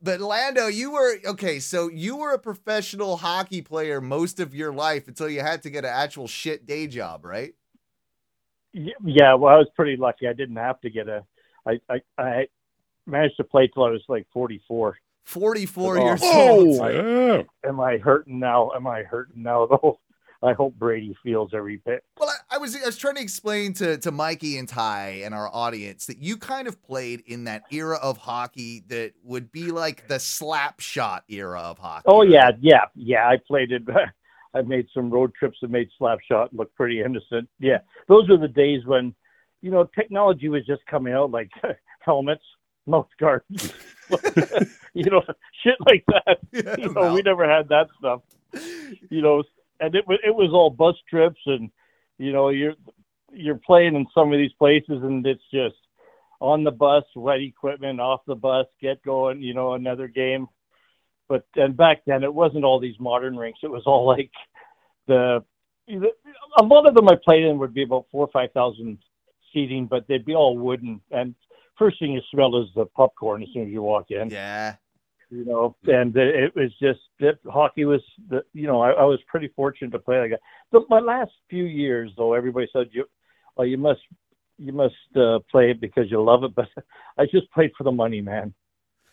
[0.03, 1.61] but Lando, you were okay.
[1.61, 5.71] So you were a professional hockey player most of your life until you had to
[5.71, 7.55] get an actual shit day job, right?
[8.73, 10.27] Yeah, well, I was pretty lucky.
[10.29, 11.25] I didn't have to get a.
[11.67, 12.47] I I, I
[13.07, 14.97] managed to play till I was like 44.
[15.25, 16.05] Forty four Oh.
[16.05, 16.49] years Oh.
[16.49, 16.81] old.
[16.81, 18.73] Oh, Am I hurting now?
[18.75, 19.67] Am I hurting now?
[19.71, 20.01] Though
[20.43, 22.03] I hope Brady feels every bit.
[22.19, 25.33] Well, I, I was I was trying to explain to to Mikey and Ty and
[25.33, 29.71] our audience that you kind of played in that era of hockey that would be
[29.71, 32.05] like the slap shot era of hockey.
[32.07, 32.29] Oh right?
[32.31, 33.29] yeah, yeah, yeah.
[33.29, 33.83] I played it.
[34.55, 37.49] I made some road trips and made slap shot look pretty innocent.
[37.59, 39.15] Yeah, those were the days when,
[39.61, 41.51] you know, technology was just coming out, like
[42.01, 42.45] helmets,
[42.87, 43.73] mouth guards,
[44.95, 45.23] you know,
[45.63, 46.39] shit like that.
[46.53, 48.21] Yeah, You know, well, we never had that stuff.
[49.09, 49.43] You know,
[49.81, 51.71] and it was it was all bus trips, and
[52.19, 52.75] you know, you're
[53.33, 55.77] you're playing in some of these places, and it's just
[56.41, 59.41] on the bus, wet equipment, off the bus, get going.
[59.43, 60.47] You know, another game
[61.33, 63.61] but and back then it wasn't all these modern rinks.
[63.63, 64.31] It was all like
[65.07, 65.43] the
[65.89, 68.99] a lot of them I played in would be about four or five thousand
[69.51, 71.01] seating, but they'd be all wooden.
[71.11, 71.35] And
[71.79, 74.29] first thing you smell is the popcorn as soon as you walk in.
[74.29, 74.77] yeah.
[75.31, 79.19] You know, and it was just it, hockey was the you know I, I was
[79.27, 80.41] pretty fortunate to play like that.
[80.71, 83.07] But my last few years though, everybody said you
[83.57, 84.03] oh you must
[84.59, 86.69] you must uh, play it because you love it, but
[87.17, 88.53] I just played for the money, man.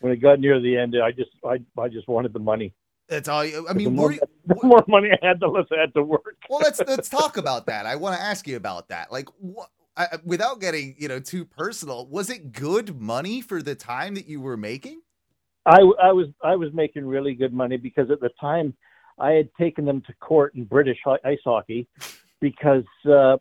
[0.00, 2.74] When it got near the end, I just I I just wanted the money.
[3.08, 3.44] That's all.
[3.44, 5.80] You, I the mean, more, were you, the more money I had, the less I
[5.80, 6.36] had to work.
[6.48, 7.86] well, let's let's talk about that.
[7.86, 9.12] I want to ask you about that.
[9.12, 9.68] Like, what?
[9.96, 14.26] I- without getting you know too personal, was it good money for the time that
[14.26, 15.02] you were making?
[15.66, 18.74] I, I was I was making really good money because at the time
[19.18, 21.86] I had taken them to court in British ice hockey
[22.40, 23.36] because uh,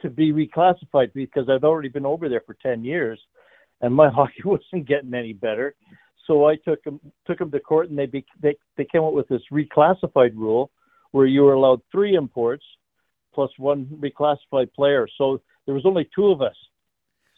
[0.00, 3.20] to be reclassified because I'd already been over there for ten years
[3.80, 5.74] and my hockey wasn't getting any better.
[6.26, 9.14] So I took them took them to court and they be, they they came up
[9.14, 10.70] with this reclassified rule
[11.12, 12.64] where you were allowed three imports
[13.34, 15.08] plus one reclassified player.
[15.16, 16.56] So there was only two of us.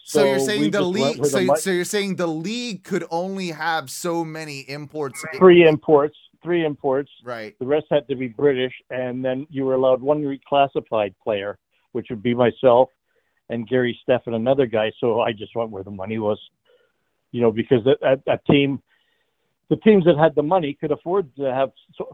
[0.02, 1.24] So, you're saying the league?
[1.24, 6.16] So, the so you're saying the league could only have so many imports, three imports,
[6.42, 7.10] three imports.
[7.22, 7.54] right?
[7.60, 11.58] The rest had to be British, and then you were allowed one reclassified player,
[11.92, 12.88] which would be myself
[13.50, 14.90] and Gary Steffen, another guy.
[15.00, 16.38] So I just went where the money was,
[17.32, 18.80] you know, because a, a, a team,
[19.68, 21.70] the teams that had the money could afford to have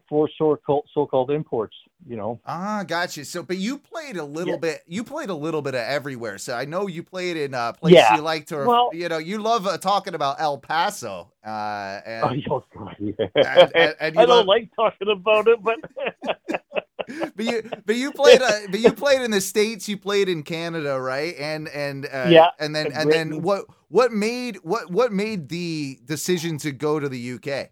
[0.09, 1.75] four so-called, so-called imports,
[2.07, 2.39] you know.
[2.45, 3.25] Ah, gotcha.
[3.25, 4.61] So, but you played a little Yeah.
[4.61, 4.81] bit.
[4.87, 6.37] You played a little bit of everywhere.
[6.37, 8.17] So I know you played in uh, places Yeah.
[8.17, 8.57] you like to.
[8.67, 11.33] Well- you know, you love uh, talking about El Paso.
[11.47, 13.13] Uh, and, Oh, yo, God, yeah.
[13.37, 15.77] and- and- and you I don't love- like talking about it, but
[17.35, 19.89] but you, but you played, uh, but you played in the states.
[19.89, 21.35] You played in Canada, right?
[21.39, 25.49] And and uh, Yeah, and then and and then what what made what what made
[25.49, 27.71] the decision to go to the UK?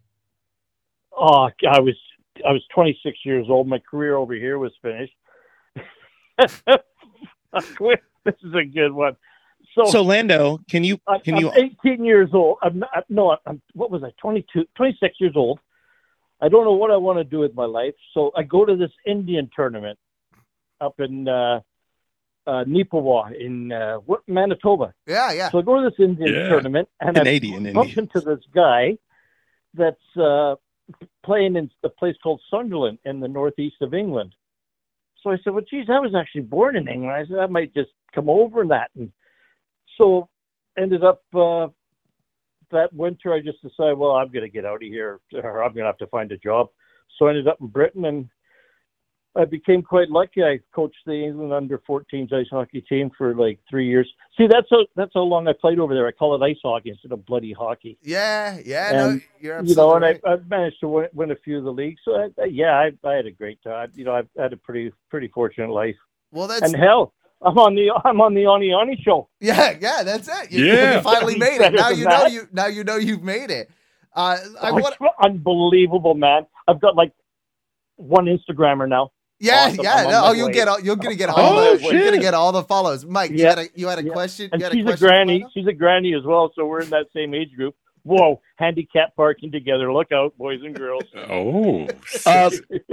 [1.17, 1.97] Oh, I was
[2.47, 3.69] I was 26 years old.
[3.69, 5.15] My career over here was finished.
[8.25, 9.17] This is a good one.
[9.75, 11.53] So, So Lando, can you can I'm you
[11.85, 12.59] 18 years old.
[12.63, 14.11] I'm not, no, I'm what was I?
[14.21, 15.61] 22, 26 years old.
[16.45, 17.95] I don't know what I want to do with my life.
[18.13, 19.99] So I go to this Indian tournament
[20.79, 21.61] up in uh,
[22.47, 24.93] uh, Neepawa in uh, what, Manitoba.
[25.07, 25.51] Yeah, yeah.
[25.51, 26.49] So I go to this Indian Yeah.
[26.49, 28.11] tournament and I Canadian bump Indian?
[28.15, 28.99] into this guy
[29.73, 30.57] that's uh,
[31.25, 34.35] playing in a place called Sunderland in the northeast of England.
[35.23, 37.73] So I said, "Well, geez, I was actually born in England." I said, "I might
[37.73, 39.11] just come over and that." And
[39.97, 40.29] so
[40.77, 41.69] ended up uh,
[42.75, 43.33] that winter.
[43.33, 45.89] I just decided, well, I'm going to get out of here, or I'm going to
[45.89, 46.69] have to find a job.
[47.19, 48.29] So I ended up in Britain, and
[49.37, 50.45] I became quite lucky.
[50.45, 54.09] I coached the England under 14s ice hockey team for like three years.
[54.37, 56.07] See, that's how that's how long I played over there.
[56.07, 57.99] I call it ice hockey instead of bloody hockey.
[58.03, 61.31] Yeah, yeah, no, And, you're You know, and absolutely I, I've managed to win, win
[61.33, 62.01] a few of the leagues.
[62.05, 63.91] So I, I- yeah, I, I had a great time.
[63.95, 65.97] You know, I've had a pretty pretty fortunate life.
[66.31, 67.13] Well, that's And hell,
[67.45, 69.29] I'm on the I'm on the Ani Ani show.
[69.41, 70.03] yeah, yeah.
[70.03, 70.51] That's it.
[70.53, 70.97] You, Yeah.
[70.97, 71.73] you finally made it.
[71.75, 72.33] Now than you know that.
[72.37, 73.71] you now you know you've made it.
[74.17, 76.47] Uh, I Oh, want, it's unbelievable, man.
[76.69, 77.13] I've got like
[77.97, 79.11] one Instagrammer now.
[79.41, 79.85] yeah, awesome.
[79.85, 80.03] yeah.
[80.05, 80.53] No, oh, you'll way.
[80.53, 80.81] get all.
[80.81, 81.59] You're gonna get all.
[81.59, 83.05] on the, my you're gonna get all the follows.
[83.05, 83.51] Mike, you Yeah.
[83.51, 84.13] had a you had a Yeah.
[84.13, 84.49] question.
[84.53, 85.47] And you had she's a question for granny.
[85.53, 87.75] She's a granny as well, so we're in that same age group.
[88.05, 89.93] Whoa, handicap parking together.
[89.93, 91.05] Look out, boys and girls.
[91.31, 91.87] Oh,
[92.27, 92.51] uh,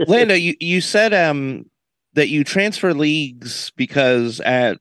[0.08, 1.70] Lando, you, you said um
[2.14, 4.78] that you transfer leagues because at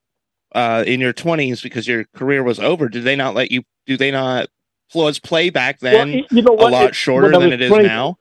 [0.54, 2.88] uh in your twenties because your career was over.
[2.88, 3.62] Did they not let you?
[3.86, 4.48] Do they not?
[4.94, 7.84] Was play back then Well, you know a lot It- shorter than it is 20
[7.86, 8.16] now?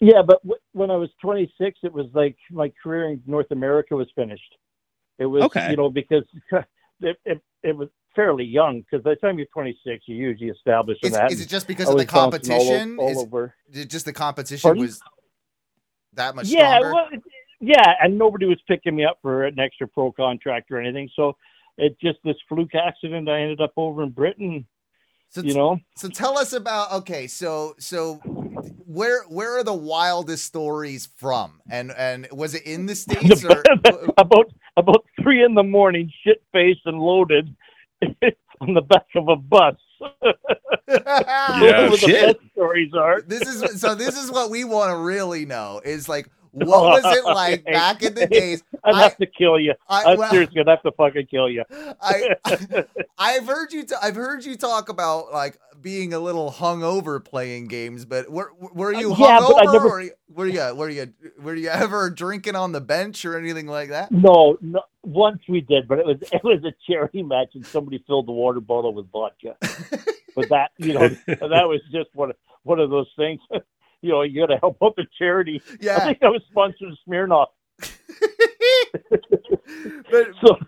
[0.00, 3.96] Yeah, but w- when I was 26, it was like my career in North America
[3.96, 4.54] was finished.
[5.18, 5.70] It was, Okay.
[5.70, 6.22] you know, because
[7.00, 8.82] it, it, it was fairly young.
[8.82, 11.32] Because by the time you're 26, you usually establish in Is, that.
[11.32, 12.98] is it just because of the was bouncing all competition?
[12.98, 13.54] All, is over.
[13.72, 14.82] it just the competition Pardon?
[14.82, 15.00] was
[16.12, 16.92] that much Yeah, stronger?
[16.94, 17.22] well, it-
[17.60, 21.08] yeah, and nobody was picking me up for an extra pro contract or anything.
[21.16, 21.36] So
[21.76, 23.28] it just this fluke accident.
[23.28, 24.66] I ended up over in Britain.
[25.30, 27.26] so, You know, so tell us about okay.
[27.26, 28.14] So so
[28.86, 31.60] where where are the wildest stories from?
[31.70, 33.62] And and was it in the states or?
[34.16, 37.54] about about three in the morning, shit faced and loaded
[38.60, 39.76] on the back of a bus.
[40.88, 42.38] Yeah, the shit.
[42.38, 43.20] best stories are.
[43.20, 43.94] this is so.
[43.94, 45.82] This is what we want to really know.
[45.84, 47.72] Is like what was it like Okay.
[47.72, 48.62] back in the days?
[48.84, 49.74] I'd I- have to kill you.
[49.88, 51.64] I, I'm well, seriously, I'd have to fucking kill you.
[52.00, 52.34] I
[53.18, 53.84] I've heard you.
[53.84, 58.52] T- I've heard you talk about like being a little hungover playing games, but were
[58.58, 59.48] were you yeah, hungover?
[59.48, 63.24] but I never- Or were you were you were you ever drinking on the bench
[63.24, 64.10] or anything like that?
[64.12, 68.02] No, no, once we did, but it was it was a charity match, and somebody
[68.06, 69.56] filled the water bottle with vodka.
[70.36, 73.40] but that, you know, that was just one of, one of those things.
[74.02, 75.60] You know, you got to help out the charity.
[75.80, 75.96] Yeah.
[75.96, 77.46] I think I was sponsored Smirnoff.
[80.10, 80.58] but So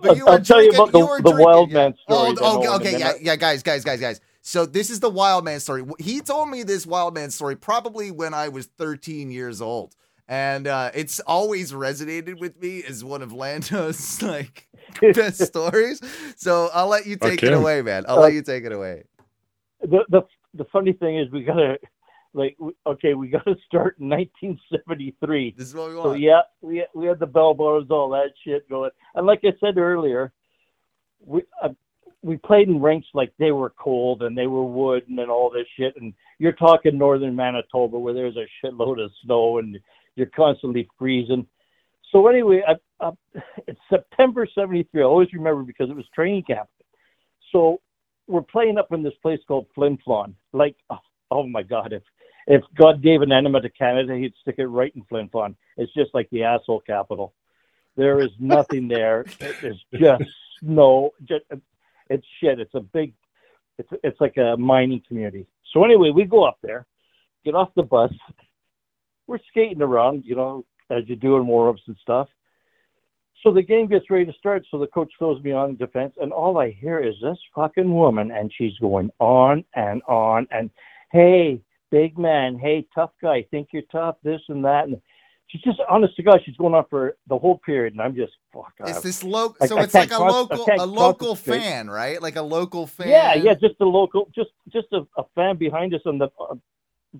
[0.00, 1.74] but you I'll were tell you about the- you were the drinking, wild yeah.
[1.74, 4.20] man story Oh, okay, okay, yeah, then yeah, guys, guys, guys, guys.
[4.42, 5.84] So this is the wild man story.
[5.98, 9.94] He told me this wild man story probably when I was 13 years old.
[10.30, 14.68] And uh, it's always resonated with me as one of Lando's like
[15.00, 16.00] best stories.
[16.36, 18.04] So I'll let you take it away, man.
[18.06, 19.04] I'll Uh, let you take it away.
[19.80, 20.22] the the
[20.54, 21.78] the funny thing is, we gotta
[22.34, 25.54] like okay, we gotta start in 1973.
[25.56, 26.08] This is what we want.
[26.08, 28.90] So yeah, we we had the bell bars, all that shit going.
[29.14, 30.32] And like I said earlier,
[31.24, 31.70] we uh,
[32.22, 35.66] we played in rinks like they were cold and they were wooden and all this
[35.76, 35.94] shit.
[36.00, 39.78] And you're talking northern Manitoba where there's a shitload of snow and
[40.16, 41.46] you're constantly freezing.
[42.10, 43.10] So anyway, I, I,
[43.66, 45.02] it's September '73.
[45.02, 46.68] I always remember because it was training camp.
[47.52, 47.80] So
[48.26, 50.34] we're playing up in this place called Flin Flon.
[50.52, 50.98] Like, oh,
[51.30, 52.02] oh my God, if
[52.48, 55.54] if God gave an enema to Canada, he'd stick it right in Flin Flon.
[55.76, 57.34] It's just like the asshole capital.
[57.94, 59.26] There is nothing there.
[59.38, 60.24] It is just
[60.58, 61.10] snow.
[61.24, 61.44] Just,
[62.08, 62.58] it's shit.
[62.58, 63.12] It's a big.
[63.76, 65.46] It's it's like a mining community.
[65.72, 66.86] So anyway, we go up there,
[67.44, 68.12] get off the bus.
[69.26, 72.28] We're skating around, you know, as you do in warm-ups and stuff.
[73.42, 74.64] So the game gets ready to start.
[74.70, 78.30] So the coach throws me on defense, and all I hear is this fucking woman,
[78.30, 80.70] and she's going on and on and,
[81.12, 85.00] hey, big man, hey, tough guy, think you're tough, this and that, and
[85.48, 88.32] she's just honest to God, she's going on for the whole period, and I'm just
[88.52, 88.72] fuck.
[88.80, 89.66] It's I- this local.
[89.66, 92.20] So I it's like a I local, a local fan, right?
[92.20, 93.08] Like a local fan.
[93.08, 96.54] yeah, yeah, just a local, just just a, a fan behind us on the uh,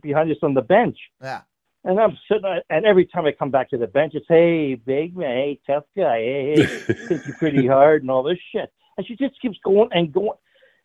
[0.00, 0.98] behind us on the bench.
[1.22, 1.42] yeah.
[1.84, 5.16] And I'm sitting, and every time I come back to the bench, it's hey, big
[5.16, 6.66] man, hey, tough guy, hey, hey,
[7.08, 8.70] think you're pretty hard and all this shit.
[8.98, 10.36] And she just keeps going and going.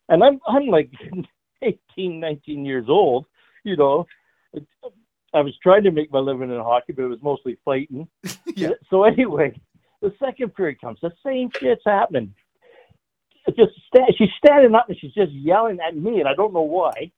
[0.08, 0.90] And I'm I'm like
[1.62, 3.26] 18, 19 years old,
[3.64, 4.06] you know.
[5.32, 8.08] I was trying to make my living in hockey, but it was mostly fighting.
[8.56, 8.70] Yeah.
[8.88, 9.58] So anyway,
[10.00, 12.32] the second period comes, the same shit's happening.
[13.48, 16.62] Just sta- she's standing up and she's just yelling at me, and I don't know
[16.62, 17.10] why.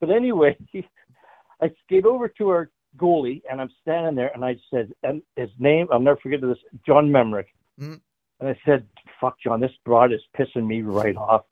[0.00, 0.56] But anyway,
[1.60, 5.50] I skate over to our goalie, and I'm standing there, and I said, and his
[5.58, 7.46] name, I'll never forget this, John Memrick.
[7.80, 8.00] Mhm.
[8.38, 8.86] And I said,
[9.20, 11.44] "Fuck, John, this broad is pissing me right off."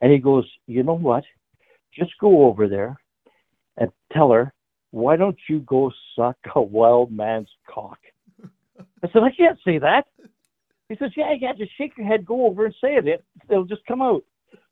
[0.00, 1.24] And he goes, "You know what?
[1.92, 2.96] Just go over there
[3.78, 4.52] and tell her,
[4.90, 7.98] why don't you go suck a wild man's cock?"
[9.02, 10.06] I said, "I can't say that."
[10.88, 13.06] He says, "Yeah, yeah, just shake your head, go over and say it.
[13.06, 14.24] it it'll just come out."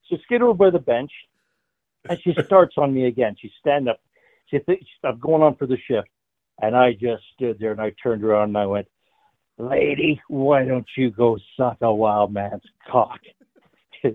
[0.08, 1.10] So skate over by the bench,
[2.08, 3.36] and she starts on me again.
[3.38, 4.00] She's standing up.
[4.46, 6.08] She thinks I'm going on for the shift,
[6.62, 8.88] and I just stood there and I turned around and I went,
[9.58, 13.20] "Lady, why don't you go suck a wild man's cock?"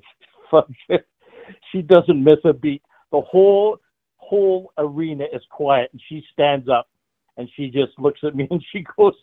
[1.71, 2.81] She doesn't miss a beat.
[3.11, 3.77] The whole
[4.21, 6.87] whole arena is quiet, and she stands up,
[7.37, 9.13] and she just looks at me and she goes,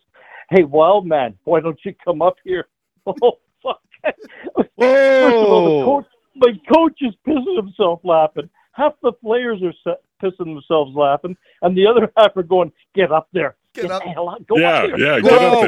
[0.50, 2.68] "Hey, wild man, why don't you come up here?"
[3.22, 3.80] Oh fuck!
[4.54, 5.84] First of all, the Whoa.
[5.84, 6.06] coach,
[6.36, 8.50] my coach is pissing himself laughing.
[8.72, 13.28] Half the players are pissing themselves laughing, and the other half are going, "Get up
[13.32, 13.56] there!
[13.82, 14.02] Get up.
[14.02, 14.36] hell!
[14.48, 15.52] Go yeah, up yeah, get Whoa.
[15.52, 15.60] up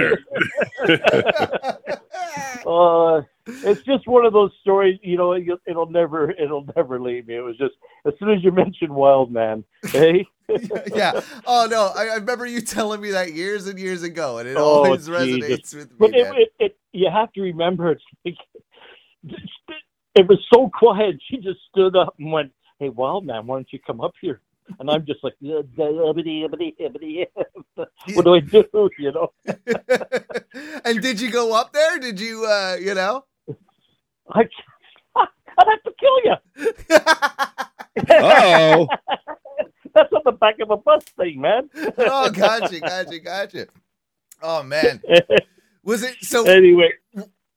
[0.87, 1.77] there.
[2.67, 3.23] Uh,
[3.63, 5.35] it's just one of those stories, you know.
[5.35, 7.37] It'll, it'll never, it'll never leave me.
[7.37, 7.75] It was just
[8.07, 10.27] as soon as you mentioned Wild Man, hey,
[10.95, 11.21] yeah.
[11.47, 14.57] Oh no, I, I remember you telling me that years and years ago, and it
[14.57, 15.09] Oh, always Jesus.
[15.09, 15.97] resonates with me.
[15.99, 18.37] but it, it, it, you have to remember, it's like
[20.15, 21.17] it was so quiet.
[21.31, 24.41] She just stood up and went, "Hey, Wild Man, why don't you come up here?"
[24.79, 25.67] And I'm just like, what
[28.25, 28.65] do I do?
[28.99, 29.33] You know,
[30.85, 31.99] and did you go up there?
[31.99, 33.25] Did you, uh, you know?
[34.33, 34.41] I,
[35.17, 36.37] I'd have to kill you.
[38.11, 38.87] Oh,
[39.95, 41.69] That's on the back of a bus thing, man.
[41.99, 43.67] oh, gotcha, gotcha, gotcha.
[44.43, 45.03] Oh man,
[45.83, 46.45] was it so?
[46.47, 46.91] anyway,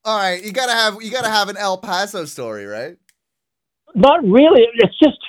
[0.04, 2.98] All right, you gotta have you gotta have an El Paso story, right?
[3.96, 4.68] not really.
[4.76, 5.20] It's just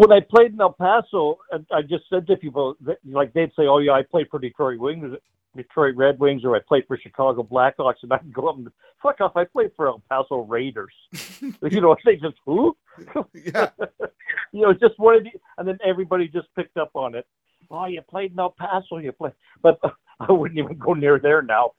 [0.00, 3.50] when I played in El Paso, and I just said to people, that, like they'd
[3.50, 5.14] say, "Oh yeah, I played for Detroit Wings,
[5.54, 8.68] Detroit Red Wings, or I played for Chicago Blackhawks," and I'd go up and
[9.02, 9.36] fuck off.
[9.36, 10.94] I played for El Paso Raiders.
[11.42, 12.74] you know, they just who?
[13.34, 13.68] Yeah.
[14.52, 17.26] you know, just one of the, and then everybody just picked up on it.
[17.70, 19.78] Oh, you played in El Paso, you played, but
[20.20, 21.72] I wouldn't even go near there now.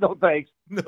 [0.00, 0.50] no thanks.
[0.70, 0.82] No,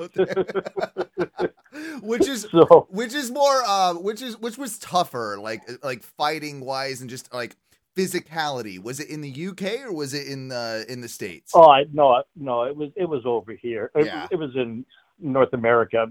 [2.01, 6.61] which is So which is more uh which is which was tougher like like fighting
[6.61, 7.55] wise and just like
[7.95, 11.69] physicality was it in the uk or was it in the in the states Oh,
[11.69, 13.91] I, no, no, it was it was over here.
[13.95, 14.27] It, Yeah.
[14.31, 14.85] it was in
[15.19, 16.05] North America.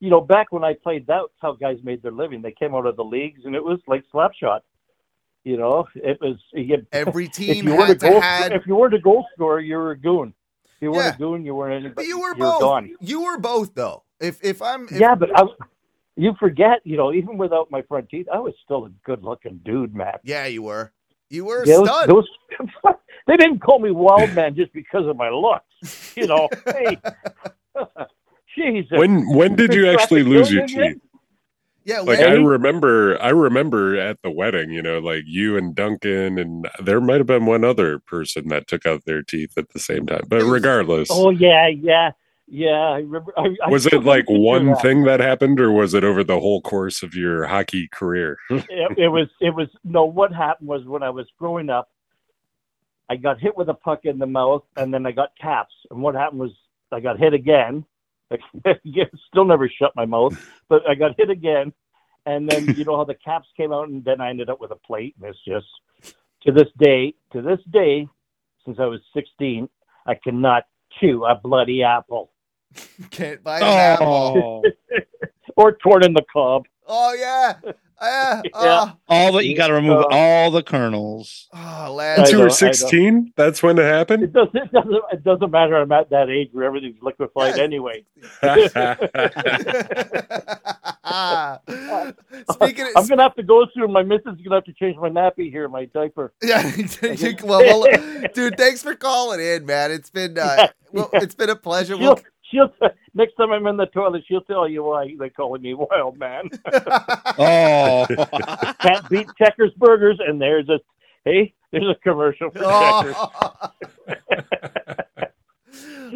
[0.00, 2.42] You know, back when I played, that's how guys made their living.
[2.42, 4.60] They came out of the leagues, and it was like slapshot.
[5.44, 8.76] You know, it was you every if team you weren't to goal, had if you
[8.76, 10.34] weren't a goal scorer, you were a goon.
[10.76, 11.14] If you weren't Yeah.
[11.14, 11.94] a goon, you weren't anybody.
[11.94, 12.90] but you were you're both gone.
[13.00, 15.44] you were both though if if i'm if, yeah, but I,
[16.16, 19.94] you forget, you know, even without my front teeth, I was still a good-looking dude,
[19.94, 20.14] man.
[20.24, 20.92] yeah you were
[21.30, 22.28] you were a Those, stud those,
[23.26, 25.64] they didn't call me wild man just because of my looks.
[26.16, 27.02] You know, hey,
[28.56, 28.98] Jesus.
[28.98, 30.98] When when did you actually lose your Traffic teeth?
[31.84, 35.74] Yeah Like when- I remember, I remember at the wedding, you know, like you and
[35.74, 39.70] Duncan, and there might have been one other person that took out their teeth at
[39.70, 40.22] the same time.
[40.28, 42.12] But regardless, Oh yeah, yeah,
[42.46, 42.70] yeah.
[42.70, 43.32] I remember.
[43.36, 44.82] I, I was it like one that.
[44.82, 48.38] thing that happened, or was it over the whole course of your hockey career?
[48.50, 49.28] It, it was.
[49.40, 49.68] It was.
[49.84, 51.90] No, what happened was when I was growing up,
[53.08, 55.74] I got hit with a puck in the mouth, and then I got caps.
[55.90, 56.52] And what happened was
[56.92, 57.84] I got hit again.
[59.28, 60.36] Still never shut my mouth,
[60.68, 61.72] but I got hit again,
[62.26, 64.70] and then you know how the caps came out, and then I ended up with
[64.70, 65.14] a plate.
[65.20, 68.08] And it's just to this day, to this day,
[68.64, 69.68] since I was 16,
[70.06, 70.64] I cannot
[71.00, 72.30] chew a bloody apple
[73.10, 73.76] can't buy an oh.
[73.76, 74.98] apple oh,
[75.56, 76.64] or torn in the cob.
[76.86, 77.54] oh yeah
[78.02, 78.50] yeah Yeah.
[78.54, 81.48] oh, all that you got to remove Uh, all the kernels.
[81.54, 82.32] oh I Lance.
[82.32, 83.32] you were sixteen.
[83.36, 84.32] That's when it It happened.
[84.32, 85.02] doesn't, it doesn't.
[85.12, 85.76] It doesn't matter.
[85.76, 87.62] I'm at that age where everything's liquefied Yeah.
[87.62, 88.04] anyway.
[92.52, 93.88] Speaking I'm gonna have to go through.
[93.88, 96.32] My missus is gonna have to change my nappy here, my diaper.
[96.42, 96.62] yeah,
[97.42, 97.86] well, well,
[98.34, 99.90] dude, thanks for calling in, man.
[99.90, 101.20] It's been uh, well, Yeah.
[101.22, 101.96] it's been a pleasure.
[101.96, 102.18] She'll, We'll,
[102.50, 102.72] she'll.
[103.14, 106.50] Next time I'm in the toilet, she'll tell you why they're calling me wild man.
[107.38, 108.06] Oh,
[108.80, 110.78] Can't beat Checkers burgers, and there's a
[111.24, 113.02] hey, there's a commercial for oh.
[113.02, 113.16] Checkers.
[113.18, 113.70] Oh.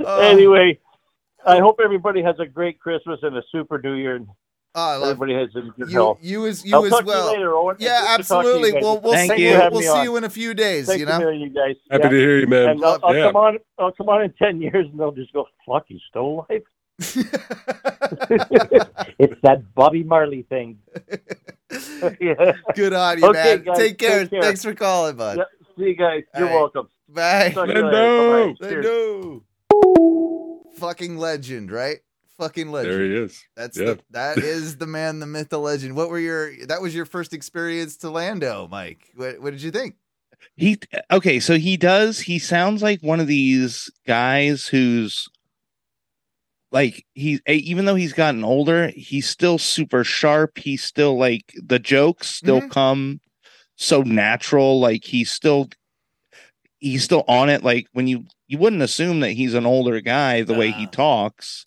[0.04, 0.20] Oh.
[0.20, 0.78] Anyway,
[1.44, 4.20] I hope everybody has a great Christmas and a super New Year,
[4.74, 5.94] Oh, I love everybody has a good you.
[5.96, 6.18] health.
[6.20, 7.26] You as you I'll as talk well.
[7.28, 7.76] to you later, Owen.
[7.80, 8.72] Yeah, Good to to you absolutely.
[8.72, 8.82] guys.
[8.82, 9.48] We'll we'll Thank see you.
[9.48, 9.54] you.
[9.56, 10.86] for having We'll see you in a few days.
[10.86, 11.18] Thanks you for know.
[11.18, 11.76] hearing you guys.
[11.90, 12.08] Happy Yeah.
[12.10, 12.68] to hear you, man.
[12.70, 13.26] And I'll, I'll Yeah.
[13.26, 13.58] come on.
[13.78, 16.62] I'll come on in ten years, and they'll just go, "Fuck, he's still alive."
[19.18, 20.78] it's that Bobby Marley thing.
[22.20, 22.52] yeah.
[22.74, 23.62] Good on you, Okay, man.
[23.64, 24.20] guys, take, care.
[24.22, 24.42] take care.
[24.42, 25.38] Thanks for calling, bud.
[25.38, 25.44] Yeah,
[25.76, 26.22] See you guys.
[26.36, 26.60] You're All right.
[26.74, 26.88] welcome.
[27.08, 27.50] Bye.
[27.54, 27.92] Talk to you later.
[27.96, 28.46] Lando.
[28.54, 28.68] Bye-bye.
[28.68, 28.84] Cheers.
[28.84, 29.44] Lando.
[30.76, 31.98] Fucking legend, right?
[32.38, 32.94] Fucking legend.
[32.94, 33.44] There he is.
[33.56, 33.84] That's Yeah.
[33.94, 35.96] the, that is the man, the myth, the legend.
[35.96, 39.10] What were your that was your first experience to Lando, Mike?
[39.14, 39.96] What what did you think?
[40.54, 40.78] he
[41.10, 41.40] okay.
[41.40, 42.20] So he does.
[42.20, 45.28] He sounds like one of these guys who's
[46.70, 50.58] like he even though he's gotten older, he's still super sharp.
[50.58, 52.70] He's still like the jokes still Mhm.
[52.70, 53.20] come
[53.76, 54.78] so natural.
[54.78, 55.70] Like he's still
[56.78, 57.64] he's still on it.
[57.64, 61.66] Like when you you wouldn't assume that he's an older guy the way he talks,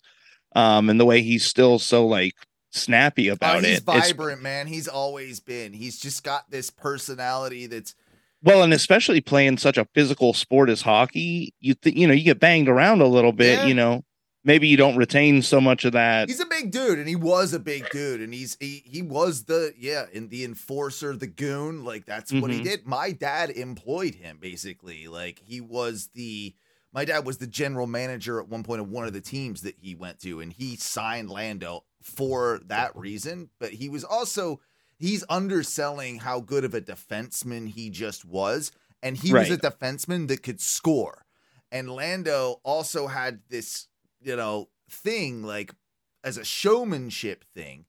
[0.54, 2.34] um, and the way he's still so like
[2.70, 3.82] snappy Oh, about he's it.
[3.88, 4.66] It's- vibrant, man.
[4.66, 5.72] He's always been.
[5.72, 7.94] He's just got this personality that's
[8.42, 12.24] Well, and especially playing such a physical sport as hockey, you th- you know you
[12.24, 13.58] get banged around a little bit.
[13.60, 13.66] Yeah.
[13.66, 14.04] You know,
[14.44, 16.28] maybe you don't retain so much of that.
[16.28, 19.44] he's a big dude, and he was a big dude, and he's he he was
[19.44, 21.84] the yeah, in the enforcer, the goon.
[21.84, 22.64] Like that's what he Mhm.
[22.64, 22.86] did.
[22.86, 25.06] My dad employed him basically.
[25.08, 26.54] Like he was the
[26.92, 29.76] my dad was the general manager at one point of one of the teams that
[29.80, 33.50] he went to, and he signed Lando for that reason.
[33.58, 34.60] But he was also
[34.98, 38.72] he's underselling how good of a defenseman he just was,
[39.02, 39.62] and he was a Right.
[39.62, 41.24] defenseman that could score.
[41.70, 43.88] And Lando also had this,
[44.20, 45.74] you know, thing like
[46.22, 47.86] as a showmanship thing.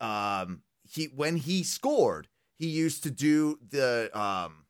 [0.00, 4.63] Um, he when he scored, he used to do the um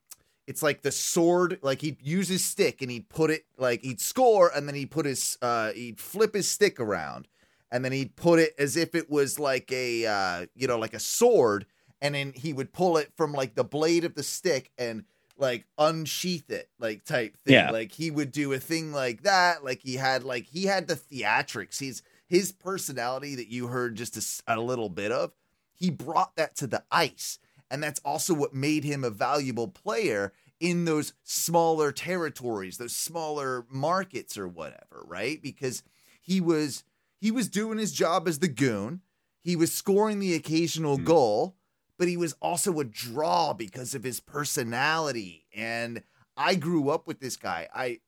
[0.46, 4.00] it's like the sword like he'd use his stick and he'd put it like he'd
[4.00, 7.28] score and then he'd put his uh he'd flip his stick around
[7.70, 10.94] and then he'd put it as if it was like a uh you know like
[10.94, 11.66] a sword
[12.00, 15.04] and then he would pull it from like the blade of the stick and
[15.36, 17.54] like unsheath it like type thing.
[17.54, 17.70] Yeah.
[17.70, 20.96] like he would do a thing like that like he had like he had the
[20.96, 21.80] theatrics.
[21.80, 25.32] He's his personality that you heard just a little bit of
[25.74, 27.38] he brought that to the ice
[27.74, 33.66] and that's also what made him a valuable player in those smaller territories those smaller
[33.68, 35.42] markets or whatever right?
[35.42, 35.82] Because
[36.22, 36.84] he was
[37.20, 39.00] he was doing his job as the goon.
[39.42, 41.04] He was scoring the occasional Hmm.
[41.04, 41.56] goal
[41.98, 45.46] but he was also a draw because of his personality.
[45.54, 46.02] And
[46.36, 47.68] i grew up with this guy.
[47.74, 48.00] I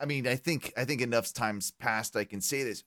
[0.00, 2.82] i mean i think i think enough times past i can say this.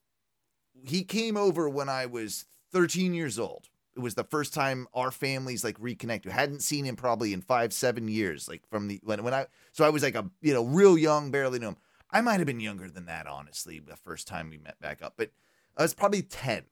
[0.84, 3.68] He came over when i was 13 years old
[3.98, 6.30] it was the first time our families like reconnected.
[6.30, 9.46] We hadn't seen him probably in five seven years like from the when, when i
[9.72, 11.76] so i was like a you know real young barely knew him.
[12.10, 15.14] I might have been younger than that honestly the first time we met back up
[15.16, 15.32] but
[15.76, 16.62] i was probably 10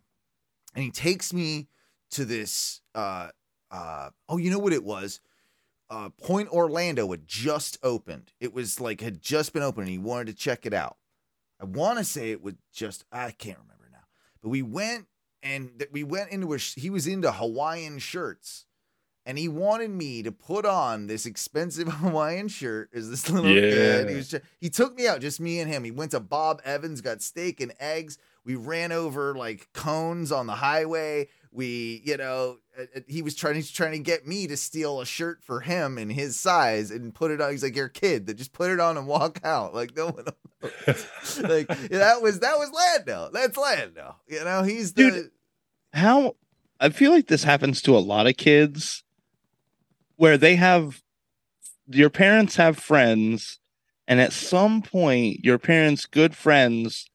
[0.77, 1.66] and he takes me
[2.12, 3.31] to this uh
[3.72, 5.20] uh oh you know what it was?
[5.91, 8.33] Uh Pointe Orlando had just opened.
[8.39, 10.97] It was like had just been opened and he wanted to check it out.
[11.61, 14.07] I want to say it was just i can't remember now.
[14.41, 15.07] But we went
[15.47, 18.64] and that we went into a he was into hawaiian shirts
[19.24, 24.07] and he wanted me to put on this expensive Hawaiian shirt as this little kid.
[24.07, 24.16] He Yeah.
[24.18, 25.82] was ju- he took me out, just me and him.
[25.82, 28.18] He went to Bob Evans, got steak and eggs.
[28.44, 31.26] We ran over like cones on the highway.
[31.57, 35.01] We, you know, uh, uh, he was trying he's trying to get me to steal
[35.01, 37.51] a shirt for him in his size and put it on.
[37.51, 40.09] He's like, "You're a kid that just put it on and walk out." Like no
[40.09, 40.27] one,
[41.41, 43.31] like that was that was Lando.
[43.33, 44.17] That's Lando.
[44.29, 45.31] You know, he's the Dude,
[45.95, 46.37] how
[46.79, 49.03] I feel like this happens to a lot of kids
[50.17, 51.03] where they have
[51.89, 53.61] your parents have friends
[54.07, 57.09] and at some point your parents good friends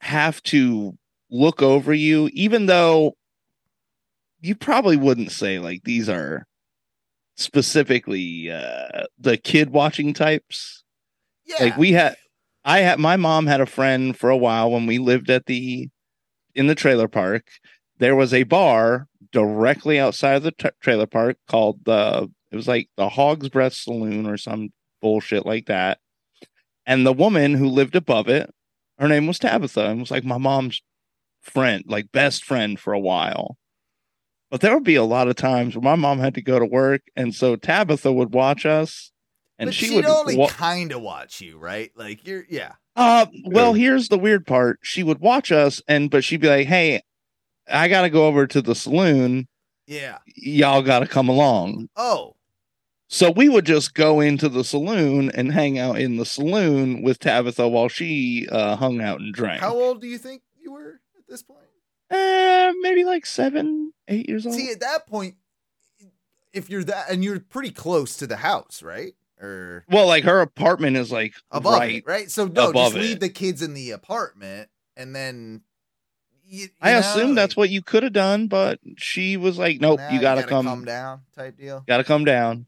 [0.00, 0.96] have to
[1.30, 3.16] look over you even though
[4.46, 6.46] you probably wouldn't say like these are
[7.36, 10.84] specifically uh the kid watching types.
[11.44, 11.64] Yeah.
[11.64, 12.16] like we had
[12.64, 15.88] i had my mom had a friend for a while when we lived at the
[16.54, 17.46] in the trailer park.
[17.98, 22.68] There was a bar directly outside of the tra- trailer park called the it was
[22.68, 24.70] like the hog's breath saloon or some
[25.02, 25.98] bullshit like that.
[26.86, 28.50] And the woman who lived above it
[28.98, 30.80] her name was tabitha and was like my mom's
[31.42, 33.56] friend like best friend for a while
[34.50, 36.66] but there would be a lot of times where my mom had to go to
[36.66, 39.10] work and so tabitha would watch us
[39.58, 41.90] and but she she'd would only wa- kind of watch you, right?
[41.96, 42.72] Like you're, yeah.
[42.94, 44.78] uh, well, here's the weird part.
[44.82, 47.00] She would watch us, and but she'd be like, "Hey,
[47.66, 49.48] I gotta go over to the saloon.
[49.86, 50.18] Yeah.
[50.34, 52.36] Y'all gotta come along." Oh,
[53.08, 57.18] So we would just go into the saloon and hang out in the saloon with
[57.18, 59.62] Tabitha while she uh, hung out and drank.
[59.62, 61.60] how old do you think you were at this point?
[62.10, 64.54] Uh, maybe like seven, eight years old.
[64.54, 65.36] See, at that point,
[66.52, 69.14] if you're that, and you're pretty close to the house, right?
[69.40, 71.96] Or well, like her apartment is like above right.
[71.96, 72.30] it, right?
[72.30, 73.20] So no, just leave it.
[73.20, 75.62] the kids in the apartment, and then.
[76.48, 79.80] You, you I know, assume that's what you could have done, but she was like,
[79.80, 81.82] "Nope, nah, you gotta, come, calm down, type deal.
[81.88, 82.66] gotta come down."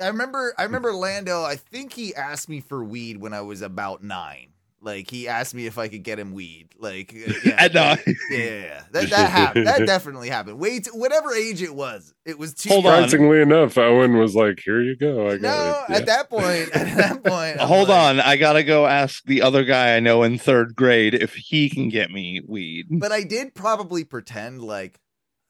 [0.00, 3.60] I remember I remember Lando, I think he asked me for weed when I was
[3.60, 4.54] about nine.
[4.80, 6.68] Like he asked me if I could get him weed.
[6.78, 7.12] Like
[7.44, 7.96] yeah, I know.
[8.06, 8.82] yeah, yeah, yeah.
[8.92, 9.66] That that happened.
[9.66, 10.58] That definitely happened.
[10.60, 12.68] Wait, whatever age it was, it was too.
[12.68, 12.92] Hold on.
[13.08, 15.96] Surprisingly enough, Owen was like, "Here you go." I No, got it.
[15.96, 19.64] at that point, at that point, Hold like- on, I gotta go ask the other
[19.64, 22.86] guy I know in third grade if he can get me weed.
[22.90, 25.00] But I did probably pretend like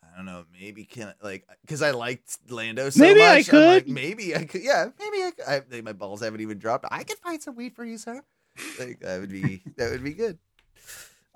[0.02, 3.28] I don't know, maybe can like because I liked Lando so Maybe much.
[3.28, 3.66] I I'm could.
[3.66, 4.62] like, maybe I could.
[4.64, 5.44] Yeah, maybe I, could.
[5.46, 6.86] I they- my balls haven't even dropped.
[6.90, 8.22] I could find some weed for you, sir.
[8.78, 10.38] Like that would be that would be good.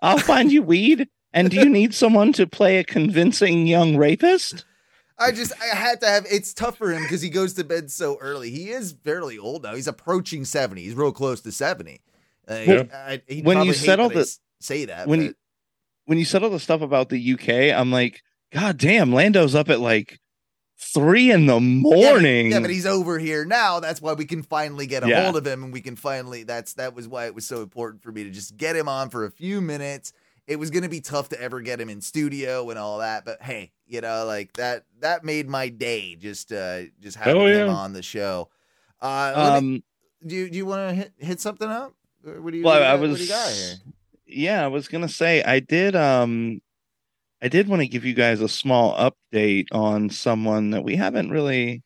[0.01, 1.09] I'll find you weed.
[1.33, 4.65] And do you need someone to play a convincing young rapist?
[5.19, 6.27] I just I had to have.
[6.31, 8.51] It's tough for him because he goes to bed so early.
[8.51, 9.75] He is fairly old now.
[9.75, 10.83] He's approaching seventy.
[10.83, 12.01] He's real close to seventy.
[12.49, 15.35] Like, Well, I, he'd when you probably hate settle the- say that when but- you
[16.07, 17.49] when you settle the stuff about the UK,
[17.79, 20.19] I'm like, God damn, Lando's up at like
[20.83, 22.51] three in the morning.
[22.53, 23.81] Yeah, but he's over here now.
[23.81, 25.23] That's why we can finally get a Yeah.
[25.25, 26.43] hold of him, and we can finally.
[26.43, 29.11] That's that was why it was so important for me to just get him on
[29.11, 30.13] for a few minutes.
[30.47, 33.25] It was going to be tough to ever get him in studio and all that,
[33.25, 37.47] but hey, you know, like that that made my day just uh just having Hell
[37.47, 38.49] him on the show.
[39.01, 39.83] Uh, let me- um,
[40.27, 41.95] do you, do you want to hit hit something up?
[42.25, 43.81] What do you, well, do you I got- what do you got was,
[44.27, 45.95] yeah, I was gonna say I did.
[45.97, 46.61] Um,
[47.43, 51.31] I did want to give you guys a small update on someone that we haven't
[51.31, 51.83] really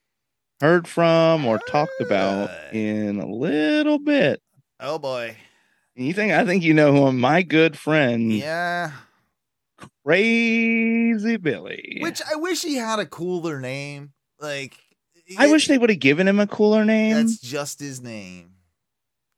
[0.61, 2.71] heard from or talked about Ah.
[2.73, 4.43] in a little bit.
[4.81, 5.37] Oh boy.
[5.95, 8.93] You think I think you know who I'm- my good friend Yeah.
[10.05, 11.99] Crazy Billy.
[12.01, 14.13] Which I wish he had a cooler name.
[14.39, 14.77] Like
[15.39, 17.15] I it- wish they would have given him a cooler name.
[17.15, 18.51] that's just his name.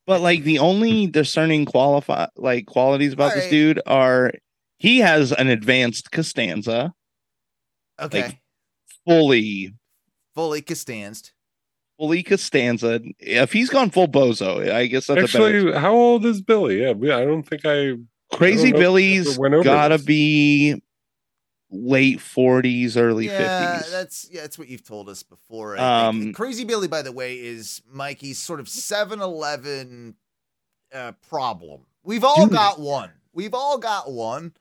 [0.07, 4.33] But like the only discerning qualify like qualities about this dude are
[4.79, 6.95] he has an advanced Costanza,
[8.01, 8.39] Okay.
[9.07, 9.75] fully
[10.35, 11.33] Fully Costanzed.
[11.99, 13.01] fully Costanza.
[13.19, 15.23] If he's gone full bozo, I guess that's a.
[15.25, 16.83] Actually, how old is Billy?
[16.83, 17.95] Yeah, I don't think I.
[18.37, 20.07] Crazy I don't know if we Billy's ever gotta this.
[20.07, 20.83] be
[21.71, 23.91] late forties, early yeah, fifties.
[23.93, 25.77] that's yeah, that's what you've told us before.
[25.79, 26.33] Um.
[26.35, 30.15] Crazy Billy, by the way, is Mikey's sort of 7-Eleven
[30.95, 31.81] uh, problem.
[32.05, 32.53] We've all Dude.
[32.53, 33.11] got one.
[33.33, 34.53] We've all got one,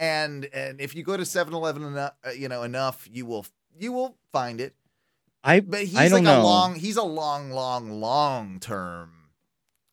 [0.00, 3.46] and and if you go to 7-Eleven enough, you know enough, you will
[3.78, 4.74] you will find it.
[5.44, 6.42] I But he's I don't like a know.
[6.44, 9.12] long, he's a long, long, long term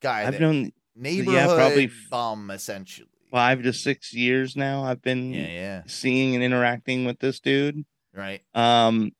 [0.02, 0.26] guy.
[0.26, 3.08] I've known neighborhood yeah, probably bum essentially.
[3.30, 4.82] five to six years now.
[4.84, 7.84] I've been Yeah, yeah, seeing and interacting with this dude.
[8.14, 8.40] right.
[8.54, 9.12] Um,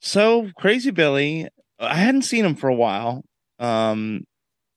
[0.00, 1.48] so Crazy Billy,
[1.78, 3.22] I hadn't seen him for a while.
[3.58, 4.24] Um,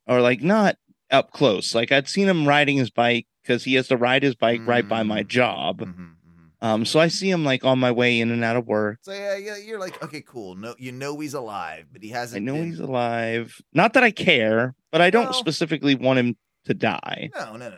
[0.07, 0.75] or like not
[1.13, 1.73] up close.
[1.75, 4.87] Like I'd seen him riding his bike because he has to ride his bike right
[4.87, 5.27] by my Mm.
[5.27, 5.79] job.
[5.81, 6.65] Mhm, mhm.
[6.65, 8.99] Um, so I see him like on my way in and out of work.
[9.03, 10.55] So yeah, yeah, you're like, okay, cool.
[10.55, 12.41] No, you know he's alive, but he hasn't.
[12.41, 13.61] I know been- he's alive.
[13.73, 15.31] Not that I care, but I don't No.
[15.33, 16.35] specifically want him
[16.65, 17.29] to die.
[17.35, 17.77] No, no, no.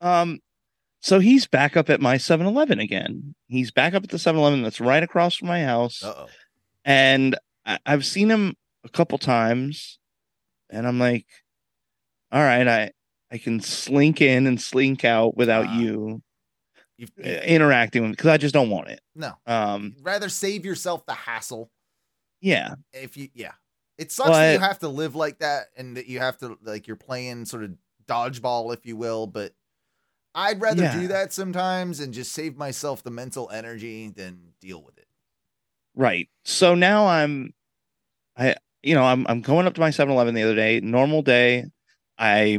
[0.00, 0.40] Um,
[1.00, 3.34] so he's back up at my 7-Eleven again.
[3.46, 6.02] He's back up at the 7-Eleven that's right across from my house.
[6.04, 6.26] Uh oh.
[6.84, 9.98] and I, I've seen him a couple times,
[10.70, 11.26] and I'm like,
[12.32, 12.90] all right, I
[13.30, 15.80] I can slink in and slink out without Ah.
[15.80, 16.22] you
[16.96, 19.00] You've, uh, interacting with because I just don't want it.
[19.14, 21.70] no, Um, You'd rather save yourself the hassle.
[22.40, 23.52] yeah, If you, yeah,
[23.98, 26.58] it sucks Well, that you have to live like that, and that you have to
[26.62, 27.72] like you're playing sort of
[28.06, 29.26] dodgeball, if you will.
[29.26, 29.54] But
[30.34, 30.92] I'd rather Yeah.
[31.00, 35.06] do that sometimes and just save myself the mental energy than deal with it.
[35.94, 36.28] right.
[36.44, 37.52] So now I'm,
[38.36, 41.64] I you know I'm I'm going up to my 7-Eleven the other day, normal day.
[42.18, 42.58] I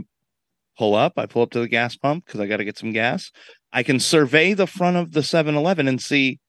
[0.78, 2.94] pull up, I pull up to the gas pump because I got to get some
[2.94, 3.32] gas.
[3.72, 6.40] I can survey the front of the 7-Eleven and see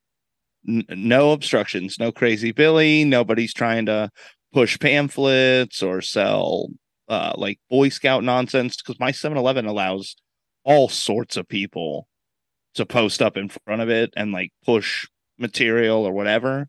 [0.66, 4.10] n- no obstructions, no crazy Billy, nobody's trying to
[4.52, 6.68] push pamphlets or sell
[7.08, 10.16] uh, like Boy Scout nonsense because my 7-Eleven allows
[10.64, 12.06] all sorts of people
[12.74, 15.08] to post up in front of it and like push
[15.38, 16.68] material or whatever.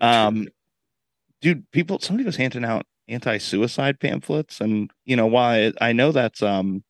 [0.00, 0.48] Um,
[1.40, 5.72] dude, people, somebody was handing out anti-suicide pamphlets, and you know why?
[5.80, 6.84] I know that's um,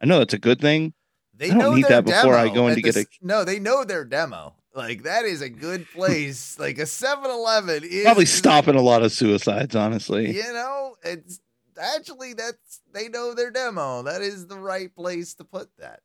[0.00, 0.94] I know that's a good thing.
[1.34, 3.58] They I don't know need that before I go in to get a- No, they
[3.58, 4.54] know their demo.
[4.74, 6.58] Like that is a good place.
[6.58, 10.34] like a 7-Eleven is Probably stopping a lot of suicides, honestly.
[10.34, 11.40] You know, it's
[11.78, 14.02] actually that's they know their demo.
[14.02, 16.00] That is the right place to put that.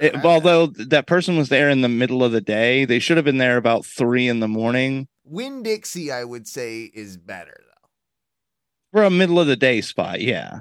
[0.00, 3.24] It- although that person was there in the middle of the day, they should have
[3.24, 7.71] been there about three in the morning Winn-Dixie, I would say, is better though.
[8.92, 10.20] For a middle of the day spot.
[10.20, 10.60] Yeah.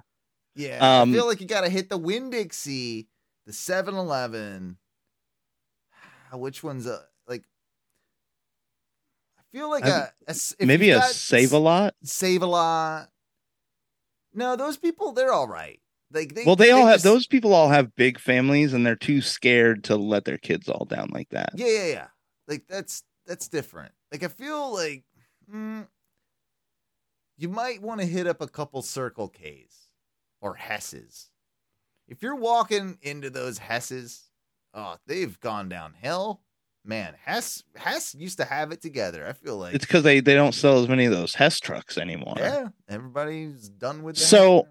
[0.55, 3.07] Yeah, Um, I feel like you got to hit the Winn-Dixie,
[3.45, 4.77] the 7-Eleven.
[6.33, 7.43] Which one's a like?
[9.37, 11.93] I feel like I'm- a, a Maybe a save a lot.
[12.03, 13.09] save a lot.
[14.33, 15.81] No, those people they're all right.
[16.13, 18.95] Like they Well, they, all have just- those people all have big families and they're
[18.95, 21.51] too scared to let their kids all down like that.
[21.55, 22.07] Yeah, yeah, yeah.
[22.47, 23.91] Like that's that's different.
[24.11, 25.03] Like I feel like
[25.53, 25.85] mm,
[27.41, 29.75] you might want to hit up a couple Circle K's
[30.41, 31.29] or Hesses.
[32.07, 34.29] If you're walking into those Hesses,
[34.73, 36.41] oh, they've gone downhill.
[36.83, 39.27] Man, Hess Hess used to have it together.
[39.27, 41.97] I feel like It's because they, they don't sell as many of those Hess trucks
[41.97, 42.33] anymore.
[42.37, 44.21] yeah, everybody's done with that.
[44.23, 44.67] So-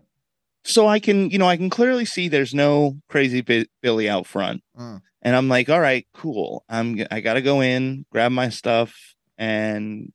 [0.62, 4.26] So I can, you know, I can clearly see there's no crazy Bi- Billy out
[4.26, 4.62] front.
[4.78, 5.00] Mm.
[5.22, 6.64] And I'm like, all right, cool.
[6.68, 10.12] I'm I got to go in, grab my stuff and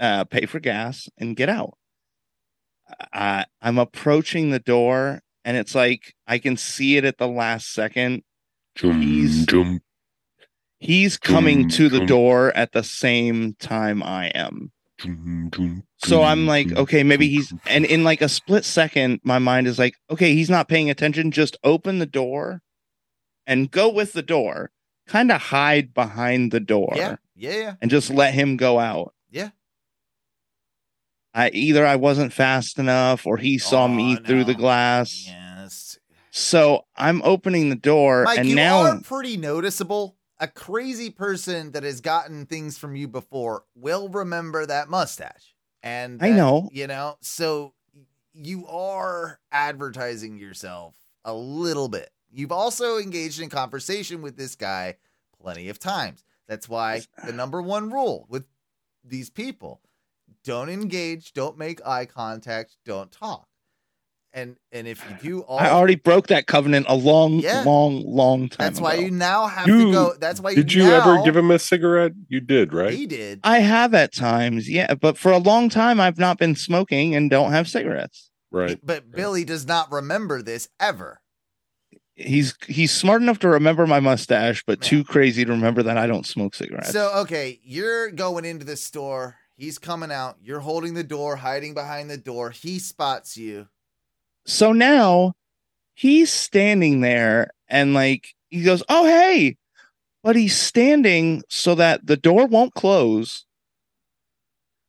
[0.00, 1.76] uh pay for gas and get out.
[3.12, 7.72] I I'm approaching the door and it's like I can see it at the last
[7.72, 8.22] second.
[8.74, 9.80] Jum, He's- jum,
[10.78, 14.72] He's coming Dum, to the door at the same time I am.
[14.98, 19.38] jum, jum, So I'm like, okay, maybe he's, and in like a split second, my
[19.38, 21.30] mind is like, okay, he's not paying attention.
[21.30, 22.60] Just open the door
[23.46, 24.70] and go with the door,
[25.08, 27.74] kind of hide behind the door yeah, yeah, yeah.
[27.80, 29.14] and just let him go out.
[31.38, 35.24] I either I wasn't fast enough or he saw me Oh, through the glass.
[35.26, 35.98] Yes.
[36.30, 40.16] So I'm opening the door Mike, and you now are pretty noticeable.
[40.40, 45.54] a crazy person that has gotten things from you before will remember that mustache.
[45.82, 46.68] And I know.
[46.72, 47.74] you know, so
[48.34, 52.10] you are advertising yourself a little bit.
[52.32, 54.96] You've also engaged in conversation with this guy
[55.40, 56.22] plenty of times.
[56.48, 58.44] That's why the number one rule with
[59.04, 59.80] these people
[60.46, 63.46] don't engage, don't make eye contact, don't talk.
[64.32, 67.62] And and if you do all I already broke that covenant a long, Yeah.
[67.64, 68.66] long, long time.
[68.66, 69.02] that's why ago.
[69.02, 70.14] you now have You- to go.
[70.20, 72.12] That's why Did you now, ever give him a cigarette?
[72.28, 72.92] You did, right?
[72.92, 73.40] He did.
[73.44, 77.30] I have at times, yeah, but for a long time I've not been smoking and
[77.30, 78.30] don't have cigarettes.
[78.52, 78.78] Right.
[78.82, 81.20] But Billy does not remember this ever.
[82.14, 84.88] He's he's smart enough to remember my mustache, but Yeah.
[84.88, 86.90] too crazy to remember that I don't smoke cigarettes.
[86.92, 89.36] So okay, you're going into the store.
[89.56, 90.36] He's coming out.
[90.42, 92.50] You're holding the door, hiding behind the door.
[92.50, 93.68] He spots you.
[94.46, 95.34] so now
[95.94, 99.56] he's standing there and like he goes, "Oh hey,"
[100.22, 103.44] but he's standing so that the door won't close.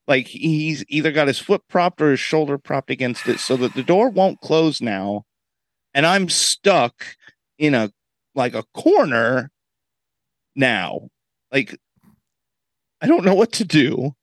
[0.07, 3.73] Like he's either got his foot propped or his shoulder propped against it, so that
[3.73, 5.23] the door won't close now,
[5.93, 7.15] and I'm stuck
[7.57, 7.91] in a
[8.35, 9.49] like a corner
[10.55, 11.09] now.
[11.51, 11.77] Like
[13.01, 14.13] I don't know what to do.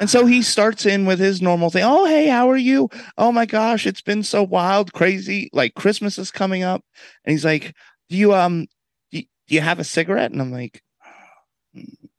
[0.00, 1.82] And so he starts in with his normal thing.
[1.84, 2.88] Oh, hey, how are you?
[3.16, 5.50] Oh my gosh, it's been so wild, crazy.
[5.52, 6.84] Like Christmas is coming up.
[7.24, 7.74] And he's like,
[8.08, 8.66] Do you um
[9.10, 10.30] do you, do you have a cigarette?
[10.32, 10.82] And I'm like,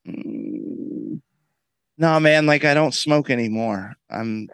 [0.07, 1.21] "Mm,
[1.97, 3.95] No, man, like I don't smoke anymore.
[4.09, 4.49] I'm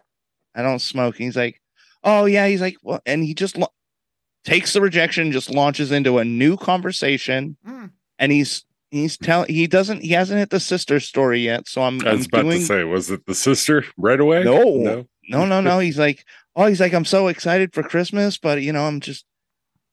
[0.54, 1.16] I don't smoke.
[1.16, 1.62] And he's like,
[2.04, 3.74] Oh yeah, he's like, well, and he just lo-
[4.44, 7.86] takes the rejection, just launches into a new conversation, Hmm.
[8.20, 8.64] and he's
[8.96, 11.68] he's telling he doesn't he hasn't hit the sister story yet.
[11.68, 14.44] So I'm, I was I'm about doing to say, was it the sister right away?
[14.44, 14.64] No.
[14.78, 15.08] No.
[15.30, 15.80] no, no, no.
[15.80, 16.26] He's like,
[16.56, 19.26] oh, he's like, I'm so excited for Christmas, but you know, I'm just,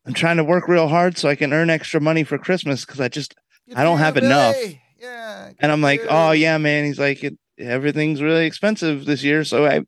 [0.07, 3.00] I'm trying to work real hard so I can earn extra money for Christmas because
[3.00, 3.34] I just,
[3.68, 4.57] Good I don't have you, enough.
[4.98, 5.50] Yeah.
[5.59, 6.84] and I'm like, oh yeah, man.
[6.84, 9.82] He's like, it, everything's really expensive this year, so I,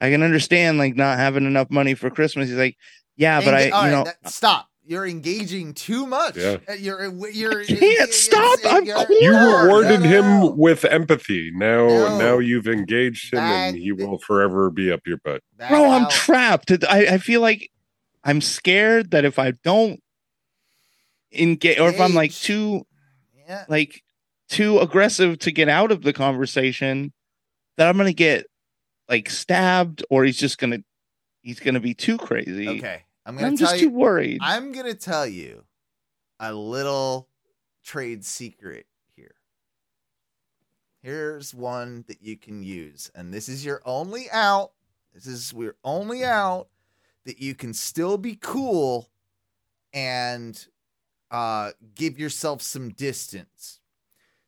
[0.00, 2.48] I can understand like not having enough money for Christmas.
[2.48, 2.76] He's like,
[3.16, 4.68] yeah, but Enga- I, you right, know, that- stop.
[4.88, 6.36] You're engaging too much.
[6.36, 6.58] Yeah.
[6.68, 7.64] Uh, You're you're.
[7.64, 8.58] can't it's- stop.
[8.60, 9.20] it's- I'm you're- cornered.
[9.22, 10.08] You no, rewarded no,
[10.48, 11.50] him with empathy.
[11.52, 12.18] Now, No.
[12.18, 15.42] now you've engaged him, That- and he will forever be up your butt.
[15.56, 16.10] Back bro, I'm out.
[16.12, 16.70] trapped.
[16.88, 17.68] I, I feel like
[18.22, 20.00] I'm scared that if I don't
[21.32, 22.86] engage, or if I'm like too
[23.48, 23.64] Yeah.
[23.68, 24.02] like
[24.48, 27.12] too aggressive to get out of the conversation
[27.76, 28.46] that I'm gonna get
[29.08, 30.78] like stabbed or he's just gonna
[31.42, 32.68] he's gonna be too crazy.
[32.68, 33.02] Okay.
[33.26, 33.88] I'm gonna I'm tell just you.
[33.90, 34.38] too worried.
[34.40, 35.64] I'm gonna tell you
[36.38, 37.28] a little
[37.84, 39.34] trade secret here.
[41.02, 44.70] Here's one that you can use, and this is your only out.
[45.12, 46.68] This is we're only out
[47.24, 49.10] that you can still be cool
[49.92, 50.64] and
[51.32, 53.80] uh give yourself some distance.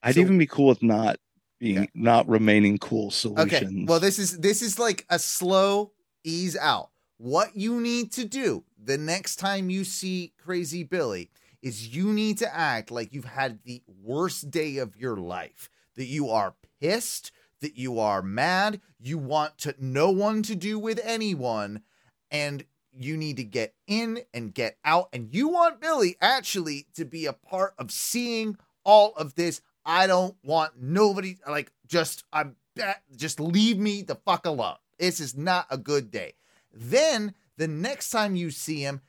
[0.04, 1.18] I'd so- even be cool with not
[1.58, 3.52] being not remaining cool solutions.
[3.72, 3.84] Okay.
[3.88, 5.90] Well, this is this is like a slow
[6.22, 6.90] ease out.
[7.16, 11.30] What you need to do the next time you see Crazy Billy
[11.62, 15.70] is you need to act like you've had the worst day of your life.
[15.96, 20.78] That you are pissed, that you are mad, you want to no one to do
[20.78, 21.82] with anyone
[22.30, 22.64] and
[22.96, 27.26] you need to get in and get out and you want Billy actually to be
[27.26, 32.56] a part of seeing all of this I don't want nobody like just I'm
[33.16, 34.76] just leave me the fuck alone.
[34.98, 36.34] This is not a good day.
[36.72, 39.02] Then the next time you see him,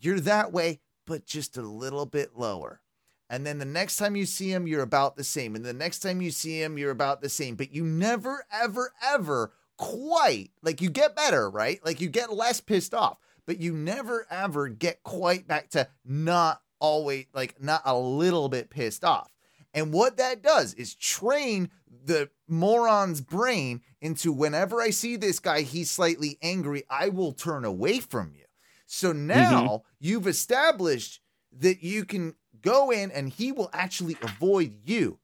[0.00, 2.80] you're that way, but just a little bit lower.
[3.28, 5.54] And then the next time you see him, you're about the same.
[5.54, 7.54] And the next time you see him, you're about the same.
[7.54, 11.78] But you never, ever, ever quite like you get better, right?
[11.84, 16.60] Like you get less pissed off, but you never, ever get quite back to not
[16.80, 19.30] always like not a little bit pissed off.
[19.72, 21.70] And what that does is train
[22.04, 27.64] the moron's brain into whenever I see this guy, he's slightly angry, I will turn
[27.64, 28.44] away from you.
[28.86, 29.26] So mm-hmm.
[29.26, 31.20] now you've established
[31.58, 35.18] that you can go in and he will actually avoid you.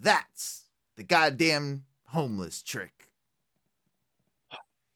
[0.00, 0.64] That's
[0.96, 3.08] the goddamn homeless trick.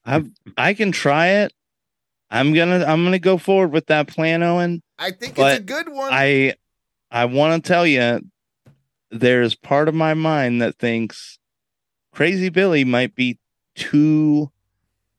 [0.05, 0.25] I
[0.57, 1.53] I can try it.
[2.31, 4.83] I'm gonna I'm gonna go forward with that plan, Owen.
[4.99, 6.13] I think it's a good one.
[6.13, 6.55] I
[7.11, 8.21] I want to tell you,
[9.17, 11.39] there's part of my mind that thinks
[12.13, 13.39] Crazy Billy might be
[13.75, 14.51] too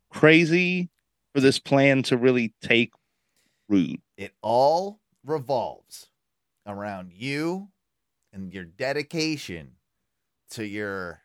[0.09, 0.89] crazy
[1.33, 2.91] for this plan to really take
[3.69, 3.99] root.
[4.17, 6.07] it all revolves
[6.65, 7.67] around you
[8.33, 9.71] and your dedication
[10.51, 11.21] to your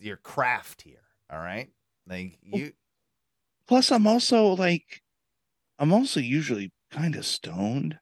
[0.00, 1.70] your craft here all right
[2.08, 2.72] like you
[3.66, 5.02] Plus, I'm also like,
[5.80, 7.98] I'm also usually kind of stoned,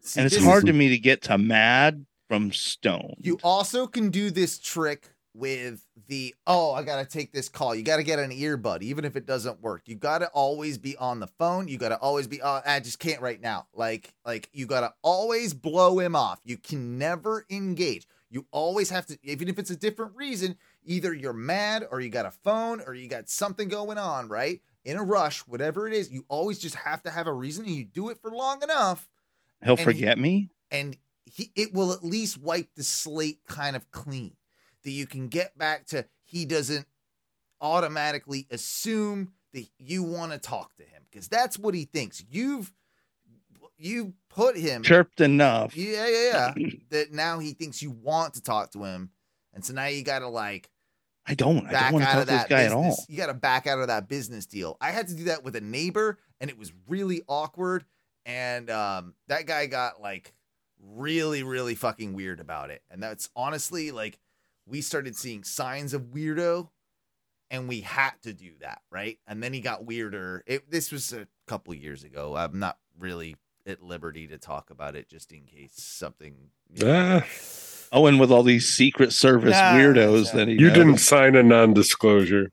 [0.00, 3.16] see, and it's hard is- to me to get to mad from Stone.
[3.20, 7.74] You also can do this trick with the oh, I gotta take this call.
[7.74, 9.82] You gotta get an earbud, even if it doesn't work.
[9.86, 11.66] You gotta always be on the phone.
[11.66, 12.40] You gotta always be.
[12.40, 13.66] Oh, I just can't right now.
[13.74, 16.40] Like, like you gotta always blow him off.
[16.44, 18.06] You can never engage.
[18.30, 20.56] You always have to, even if it's a different reason.
[20.84, 24.60] Either you're mad, or you got a phone, or you got something going on, right?
[24.84, 27.74] In a rush, whatever it is, you always just have to have a reason, and
[27.74, 29.10] you do it for long enough
[29.62, 30.48] He'll and he- forget me.
[30.70, 30.96] and
[31.32, 34.36] he it will at least wipe the slate kind of clean
[34.84, 36.86] that you can get back to he doesn't
[37.60, 42.72] automatically assume that you want to talk to him because that's what he thinks you've
[43.76, 45.76] you put him Chirped enough.
[45.76, 49.10] yeah yeah yeah that now he thinks you want to talk to him
[49.52, 50.70] and so now you got to like
[51.26, 51.66] I don't.
[51.66, 52.72] I back don't want to out talk of to this that guy business.
[52.72, 53.04] at all.
[53.08, 54.76] You got to back out of that business deal.
[54.80, 57.84] I had to do that with a neighbor, and it was really awkward.
[58.24, 60.32] And um, that guy got like
[60.82, 62.82] really, really fucking weird about it.
[62.90, 64.18] And that's honestly like
[64.66, 66.68] we started seeing signs of weirdo,
[67.50, 69.18] and we had to do that, right?
[69.26, 70.44] And then he got weirder.
[70.46, 72.36] It this was a couple years ago.
[72.36, 76.34] I'm not really at liberty to talk about it, just in case something.
[76.72, 77.20] you know.
[77.22, 77.26] Ah,
[77.92, 80.38] Oh, and with all these Secret Service Nah, weirdos nah.
[80.38, 80.74] that he you knows.
[80.76, 82.52] didn't sign a non-disclosure.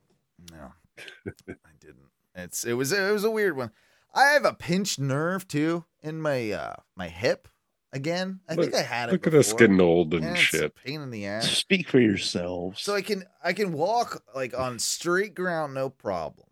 [0.52, 2.08] No, I didn't.
[2.34, 3.70] It's it was it was a weird one.
[4.16, 7.48] I have a pinched nerve too in my uh my hip
[7.94, 8.40] again.
[8.48, 9.14] I think I had it.
[9.14, 10.76] Look at us getting old and Yeah, it's a shit.
[10.76, 11.50] pain in the ass.
[11.50, 12.82] Speak for yourselves.
[12.82, 16.48] So I can I can walk like on straight ground, no problem.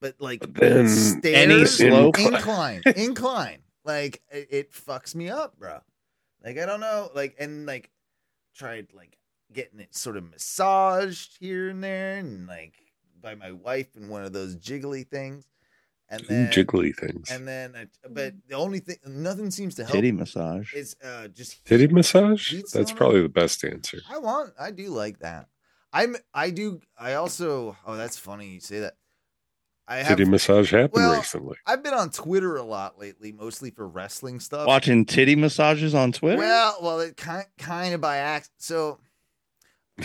[0.00, 5.58] But like But then stairs, any slope- incline, incline, like it, it fucks me up,
[5.58, 5.78] bro.
[6.44, 7.90] Like I don't know, like and like
[8.54, 9.16] tried like
[9.52, 12.74] getting it sort of massaged here and there, and like
[13.20, 15.46] by my wife in one of those jiggly things,
[16.08, 17.30] and Ooh, then jiggly things.
[17.30, 19.92] and then I, but the only thing, nothing seems to help.
[19.94, 20.74] Titty massage.
[20.74, 22.52] Is uh just Titty massage?
[22.72, 23.98] That's on probably the best answer.
[24.10, 24.52] I want.
[24.58, 25.48] I do like that.
[25.92, 26.16] I'm.
[26.34, 26.80] I do.
[26.98, 27.76] I also.
[27.86, 28.94] Oh, that's funny you say that.
[29.88, 30.08] I have.
[30.08, 31.56] Titty massage happened well, recently.
[31.66, 34.66] I've been on Twitter a lot lately, mostly for wrestling stuff.
[34.66, 36.38] Watching titty massages on Twitter.
[36.38, 38.54] Well, well, it kind kind of by accident.
[38.58, 38.98] So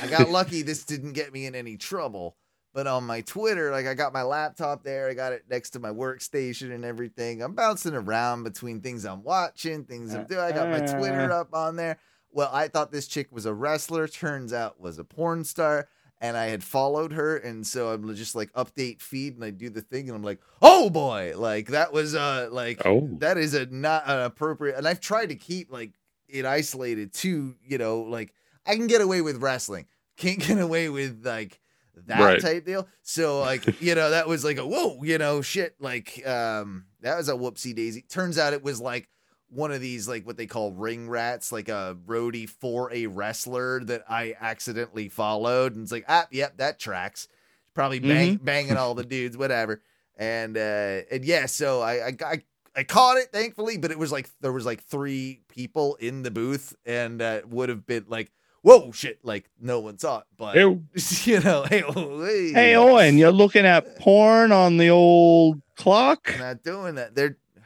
[0.01, 0.61] I got lucky.
[0.61, 2.37] This didn't get me in any trouble.
[2.73, 5.79] But on my Twitter, like I got my laptop there, I got it next to
[5.79, 7.41] my workstation and everything.
[7.41, 10.41] I'm bouncing around between things I'm watching, things I'm doing.
[10.41, 11.97] I got my Twitter up on there.
[12.31, 14.07] Well, I thought this chick was a wrestler.
[14.07, 15.89] Turns out was a porn star.
[16.23, 19.71] And I had followed her, and so I'm just like update feed, and I do
[19.71, 23.55] the thing, and I'm like, oh boy, like that was uh like Oh, that is
[23.55, 25.93] a not an appropriate and i've tried to keep like
[26.27, 28.33] it isolated too you know like
[28.65, 31.59] i can get away with wrestling can't get away with like
[32.07, 32.41] that Right.
[32.41, 32.87] type deal.
[33.01, 37.17] So like you know that was like a whoa you know shit like um that
[37.17, 38.01] was a whoopsie daisy.
[38.03, 39.09] Turns out it was like
[39.49, 43.83] one of these like what they call ring rats like a roadie for a wrestler
[43.83, 45.75] that i accidentally followed.
[45.75, 47.27] And it's like ah yep that tracks.
[47.73, 49.81] Probably bang, banging all the dudes whatever.
[50.17, 52.37] And uh and yeah so i i got
[52.73, 56.31] I caught it thankfully, but it was like there was like three people in the
[56.31, 58.31] booth, and uh, would have been like,
[58.61, 60.83] "Whoa, shit!" Like no one saw it, but Ew.
[61.23, 66.31] you know, hey, oh, hey, hey, Owen, you're looking at porn on the old clock.
[66.33, 67.15] I'm not doing that.
[67.15, 67.61] They're yeah,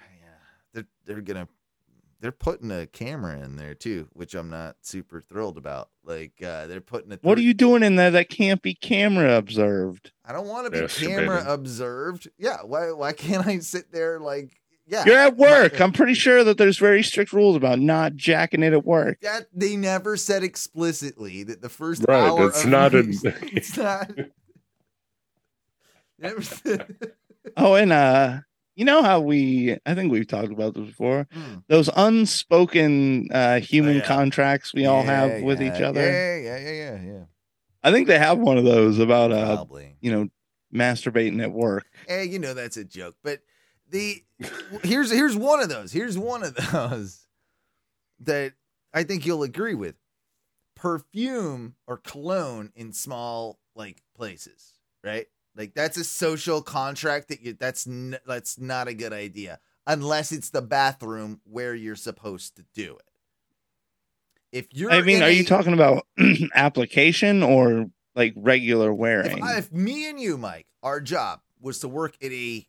[0.74, 1.48] they're they're gonna
[2.26, 5.90] they're putting a camera in there too, which I'm not super thrilled about.
[6.04, 7.20] Like uh, they're putting a.
[7.22, 10.12] What are you doing in there that can't be camera observed?
[10.26, 12.28] I don't want to be camera observed.
[12.38, 15.04] Yeah, why why can't I sit there like yeah?
[15.06, 15.80] You're at work.
[15.82, 19.20] I'm pretty sure that there's very strict rules about not jacking it at work.
[19.22, 23.00] that they never said explicitly that the first Right, hour that's of not a-
[23.54, 24.12] it's not
[26.20, 26.96] never said
[27.58, 28.40] Oh, and uh,
[28.76, 29.78] you know how we?
[29.86, 31.28] I think we've talked about this before.
[31.32, 31.56] Hmm.
[31.70, 34.06] Those unspoken uh, human Oh, yeah.
[34.06, 36.02] contracts we all Yeah, have with yeah, each other.
[36.02, 37.24] yeah yeah yeah yeah yeah
[37.84, 40.28] I think they have one of those about uh, probably you know,
[40.74, 41.86] masturbating at work.
[42.08, 43.40] hey you know that's a joke but
[43.96, 44.24] the
[44.84, 47.26] here's here's one of those here's one of those
[48.20, 48.54] that
[48.94, 49.96] I think you'll agree with.
[50.76, 54.74] Perfume or cologne in small like places
[55.06, 55.28] right?
[55.56, 60.32] Like that's a social contract that you that's n- that's not a good idea unless
[60.32, 63.10] it's the bathroom where you're supposed to do it.
[64.52, 66.06] If you're I mean, are you talking about
[66.56, 67.86] application or
[68.16, 69.44] like regular if, wearing?
[69.44, 72.68] I- if me and you mike our job was to work in a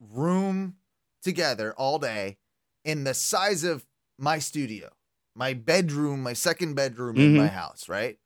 [0.00, 0.76] room
[1.22, 2.36] together all day
[2.84, 3.84] in the size of
[4.18, 4.88] my studio
[5.34, 7.36] my bedroom my second bedroom in Mhm.
[7.36, 8.18] my house right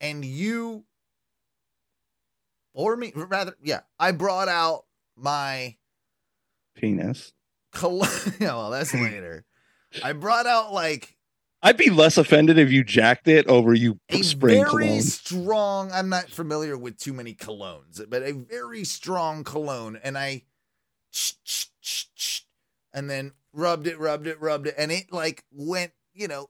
[0.00, 0.84] and you
[2.74, 4.84] or me rather yeah i brought out
[5.16, 5.76] my
[6.74, 7.32] Penis.
[7.72, 8.06] col-
[8.40, 9.44] yeah, well that's later
[10.02, 11.14] i brought out like
[11.60, 15.02] I'd be less offended if you jacked it over you a spraying very cologne.
[15.02, 20.42] strong i'm not familiar with too many colognes but a very strong cologne and i
[22.92, 26.48] and then rubbed it rubbed it rubbed it and it like went you know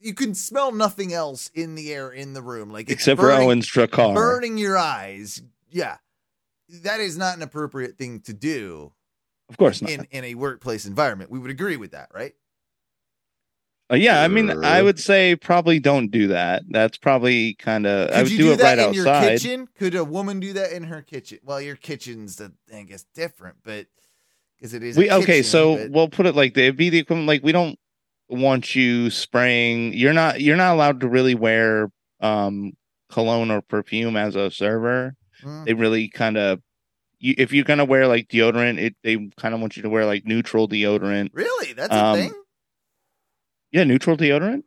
[0.00, 3.28] you can smell nothing else in the air in the room like it's Except for
[3.28, 4.14] burning, Owen's Drakkar.
[4.14, 5.96] burning your eyes yeah
[6.82, 8.92] that is not an appropriate thing to do
[9.48, 9.90] Of course not.
[9.90, 12.34] in in a workplace environment we would agree with that right
[13.90, 16.62] Uh, yeah, I mean, I would say probably don't do that.
[16.70, 18.10] That's probably kind of.
[18.10, 19.68] I Could would you do, do, it that right in your kitchen?
[19.78, 21.38] Could a woman do that in her kitchen?
[21.44, 23.86] Well, your kitchen's, uh, I guess, different, but
[24.56, 24.96] because it is.
[24.96, 27.28] a We okay, so but- we'll put it like they be the equivalent.
[27.28, 27.78] Like we don't
[28.28, 29.92] want you spraying.
[29.92, 30.40] You're not.
[30.40, 32.72] You're not allowed to really wear um
[33.10, 35.14] cologne or perfume as a server.
[35.42, 35.66] Mm.
[35.66, 36.62] They really kind of.
[37.18, 40.06] You, if you're gonna wear like deodorant, it they kind of want you to wear
[40.06, 41.30] like neutral deodorant.
[41.34, 42.32] really, that's a um, thing.
[43.74, 44.62] Yeah, neutral deodorant.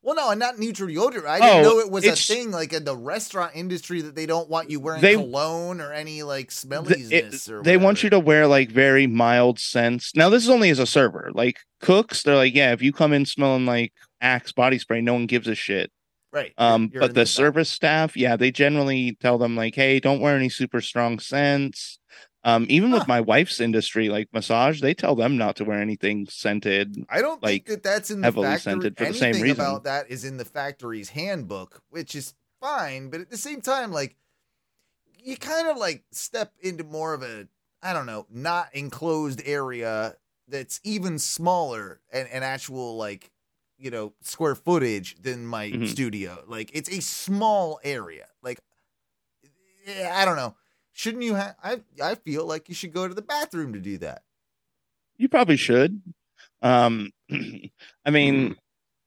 [0.00, 1.26] Well, no, not neutral deodorant.
[1.26, 4.24] I didn't Oh, know it was a thing like in the restaurant industry that they
[4.24, 7.10] don't want you wearing They- cologne or any like smelliness
[7.46, 10.16] it- or they want you to wear like very mild scents.
[10.16, 11.30] Now, this is only as a server.
[11.34, 13.92] Like cooks, they're like, yeah, if you come in smelling like
[14.22, 15.90] Axe body spray, no one gives a shit.
[16.32, 16.52] right.
[16.56, 20.00] Um, you're- you're but in the service staff, yeah, they generally tell them like, hey,
[20.00, 21.97] don't wear any super strong scents.
[22.48, 22.98] Um, even Huh.
[23.00, 27.04] with my wife's industry, like massage, they tell them not to wear anything scented.
[27.10, 28.60] I don't like, think that that's in the heavily factory.
[28.72, 29.50] scented for the same reason.
[29.50, 33.10] about that is in the factory's handbook, which is fine.
[33.10, 34.16] But at the same time, like
[35.22, 37.48] you kind of like step into more of a
[37.82, 40.16] I don't know, not enclosed area
[40.48, 43.30] that's even smaller and an actual like
[43.76, 45.88] you know square footage than my Mhm.
[45.88, 46.44] studio.
[46.46, 48.26] Like it's a small area.
[48.42, 48.58] Like
[49.86, 50.56] I don't know.
[50.98, 51.54] Shouldn't you have?
[51.62, 54.22] I I feel like you should go to the bathroom to do that.
[55.16, 56.02] You probably should.
[56.60, 57.12] Um,
[58.04, 58.56] I mean,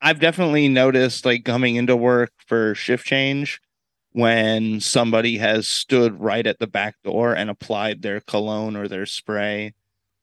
[0.02, 3.60] I've definitely noticed like coming into work for shift change
[4.14, 9.06] when somebody has stood right at the back door and applied their cologne or their
[9.06, 9.74] spray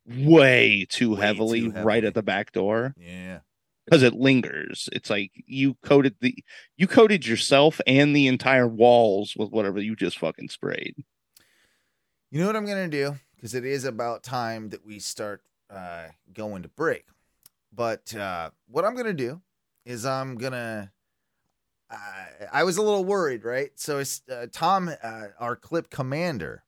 [0.06, 3.40] way too Way heavily too right at the back door Yeah.
[3.84, 4.88] because it lingers.
[4.92, 6.34] It's like you coated the
[6.78, 10.94] you coated yourself and the entire walls with whatever you just fucking sprayed.
[12.31, 13.16] You know what I'm gonna do?
[13.37, 17.07] Because it is about time that we start uh, going to break.
[17.72, 19.41] But uh, what I'm gonna do
[19.85, 20.93] is I'm gonna.
[21.91, 23.70] I I was a little worried, right?
[23.76, 26.64] So it's uh, Tom, uh, our clip commander.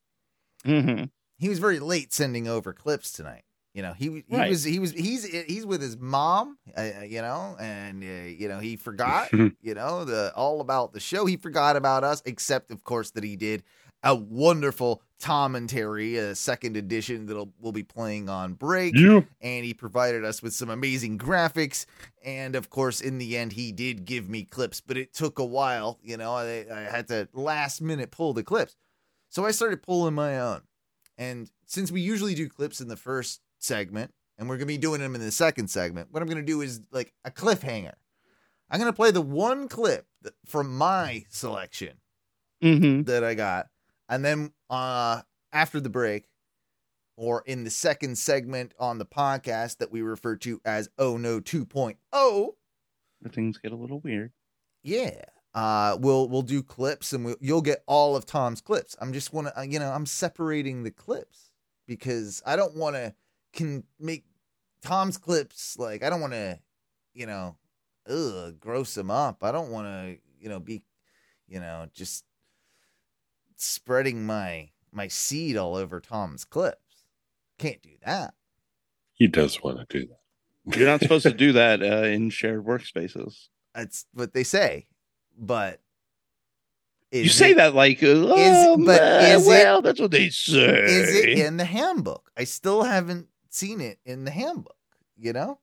[0.65, 1.05] hmm
[1.39, 3.45] He was very late sending over clips tonight.
[3.75, 4.49] You know, he he Right.
[4.49, 8.59] was he was he's he's with his mom, uh, you know, and uh, you know
[8.61, 9.29] he forgot,
[9.61, 11.27] you know, the all about the show.
[11.27, 13.63] He forgot about us, except of course that he did
[14.03, 19.27] a wonderful Tom and Terry, a second edition that'll we'll be playing on break You
[19.41, 21.87] and he provided us with some amazing graphics.
[22.25, 25.45] And of course, in the end, he did give me clips, but it took a
[25.45, 25.99] while.
[26.03, 28.77] You know, I, I had to last minute pull the clips.
[29.29, 30.63] So I started pulling my own.
[31.17, 34.79] And since we usually do clips in the first segment, and we're going to be
[34.79, 37.93] doing them in the second segment, what I'm going to do is like a cliffhanger.
[38.71, 41.99] I'm going to play the one clip that, from my selection
[42.63, 43.67] hmm that I got.
[44.11, 46.29] And then uh after the break
[47.17, 51.41] or in the second segment on the podcast that we refer to as Oh No
[51.41, 52.49] 2.0,
[53.33, 54.33] Things get a little weird.
[54.83, 55.23] yeah.
[55.55, 58.97] Uh we'll we'll do clips and we'll, you'll get all of Tom's clips.
[59.01, 61.51] I'm just want to you know, I'm separating the clips
[61.87, 63.15] because I don't want to
[63.53, 64.25] can make
[64.83, 66.59] Tom's clips like I don't want to
[67.15, 67.57] you know,
[68.09, 69.43] ugh, gross him up.
[69.43, 70.83] I don't want to, you know, be
[71.49, 72.25] you know, just
[73.63, 77.05] spreading my my seed all over Tom's clips.
[77.59, 78.35] Can't do that.
[79.13, 80.77] he does want to do that.
[80.79, 83.49] You're not supposed to do that uh, in shared workspaces.
[83.75, 84.87] That's what they say.
[85.39, 85.81] But
[87.13, 90.83] you say it- that like, oh, but man, is it- well, that's what they say.
[90.85, 92.31] Is it in the handbook?
[92.37, 94.77] I still haven't seen it in the handbook.
[95.19, 95.59] You know,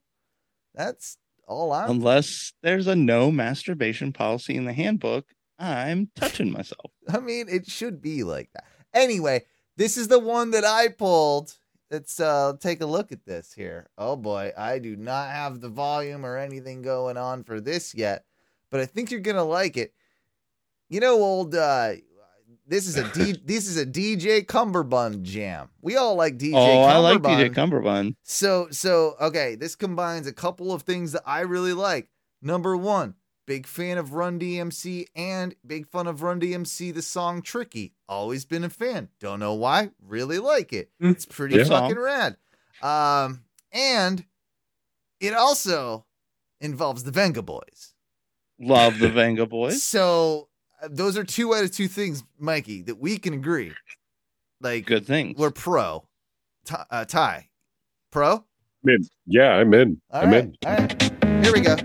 [0.74, 1.90] that's all I'm.
[1.90, 5.26] Unless there's a no masturbation policy in the handbook,
[5.58, 6.92] I'm touching myself.
[7.08, 8.64] I mean, it should be like that.
[8.94, 9.44] Anyway,
[9.76, 11.54] this is the one that I pulled.
[11.90, 13.88] Let's uh, take a look at this here.
[13.96, 18.24] Oh boy, I do not have the volume or anything going on for this yet,
[18.70, 19.94] but I think you're gonna like it.
[20.88, 21.54] You know, old.
[21.54, 21.94] Uh,
[22.66, 25.70] this is a D, this is a DJ Cummerbund jam.
[25.80, 26.52] We all like DJ.
[26.54, 28.14] oh, I like DJ Cummerbund.
[28.22, 32.10] So so okay, this combines a couple of things that I really like.
[32.42, 33.14] Number one,
[33.48, 37.94] big fan of Run DMC and big fan of Run DMC the song Tricky.
[38.06, 39.08] Always been a fan.
[39.20, 39.90] Don't know why.
[40.06, 40.90] Really like it.
[41.02, 41.64] Mm, It's pretty yeah.
[41.64, 42.36] fucking rad.
[42.82, 43.40] Um
[43.72, 44.24] and
[45.18, 46.04] it also
[46.60, 47.94] involves the Vengaboys.
[48.60, 49.72] Love the Vengaboys.
[49.80, 50.48] So
[50.82, 53.72] uh, those are two out of two things, Mikey, that we can agree.
[54.60, 55.38] Like Good things.
[55.38, 56.06] we're pro.
[56.66, 57.48] Ty, uh, Ty,
[58.12, 58.44] pro.
[58.84, 59.08] I'm in.
[59.26, 60.00] Yeah, I'm in.
[60.10, 60.54] All I'm right, in.
[60.66, 61.44] all right.
[61.44, 61.76] Here we go.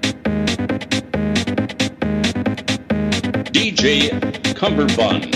[3.54, 4.10] DJ
[4.56, 5.32] Cummerbund.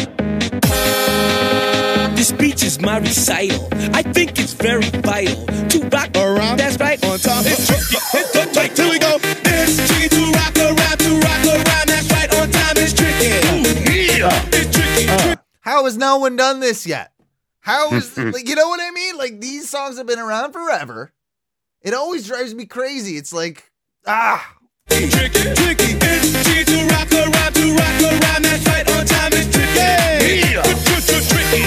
[2.17, 3.69] This speech is my recital.
[3.93, 6.57] I think it's very vital to rock around.
[6.57, 7.01] That's right.
[7.05, 7.45] On top.
[7.45, 7.97] It's tricky.
[8.11, 8.75] Hit the tight.
[8.75, 9.17] Here we go.
[9.21, 10.97] It's tricky to rock around.
[10.97, 11.87] To rock around.
[11.87, 12.33] That's right.
[12.41, 12.75] On time.
[12.77, 14.17] It's tricky.
[14.17, 14.49] yeah.
[14.51, 15.39] It's tricky.
[15.61, 17.11] How has no one done this yet?
[17.59, 19.15] How is like you know what I mean?
[19.17, 21.13] Like these songs have been around forever.
[21.83, 23.15] It always drives me crazy.
[23.15, 23.71] It's like
[24.07, 24.55] ah,
[24.89, 25.29] Tricky.
[25.29, 25.97] Tricky.
[26.01, 27.36] It's tricky to rock around.
[27.77, 28.43] To rock around.
[28.43, 28.89] That's right.
[28.91, 29.31] On time.
[29.33, 29.73] It's tricky.
[30.51, 30.61] Yeah.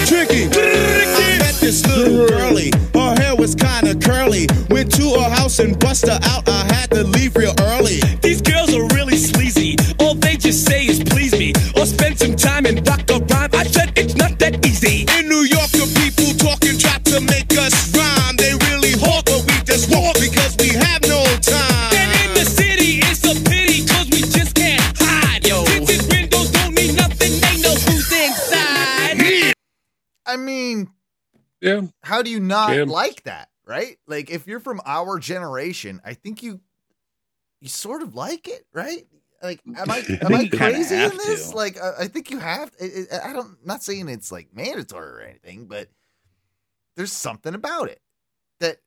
[0.07, 0.49] Tricky.
[0.49, 0.49] Tricky.
[0.55, 2.73] I met this little girlie.
[2.95, 4.47] Her hair was kinda curly.
[4.71, 6.49] Went to her house and bust her out.
[6.49, 8.01] I had to leave real early.
[8.23, 9.77] These girls are really sleazy.
[9.99, 11.53] All they just say is please me.
[11.77, 13.51] Or spend some time and rock a rhyme.
[13.55, 15.07] I said it's not that easy.
[15.19, 17.80] In New York, the people talking try to make us
[30.31, 30.91] I mean,
[31.61, 31.83] Yeah.
[32.03, 32.89] how do you not Jam.
[32.89, 33.49] like that?
[33.67, 33.99] Right?
[34.07, 36.61] Like if you're from our generation, I think you
[37.61, 39.07] you sort of like it, right?
[39.43, 41.51] Like, am I am I crazy in this?
[41.51, 41.57] to.
[41.57, 42.73] Like, I, I think you have.
[42.81, 43.57] It, it, I don't.
[43.65, 45.89] Not saying it's like mandatory or anything, but
[46.97, 48.01] there's something about it
[48.61, 48.79] that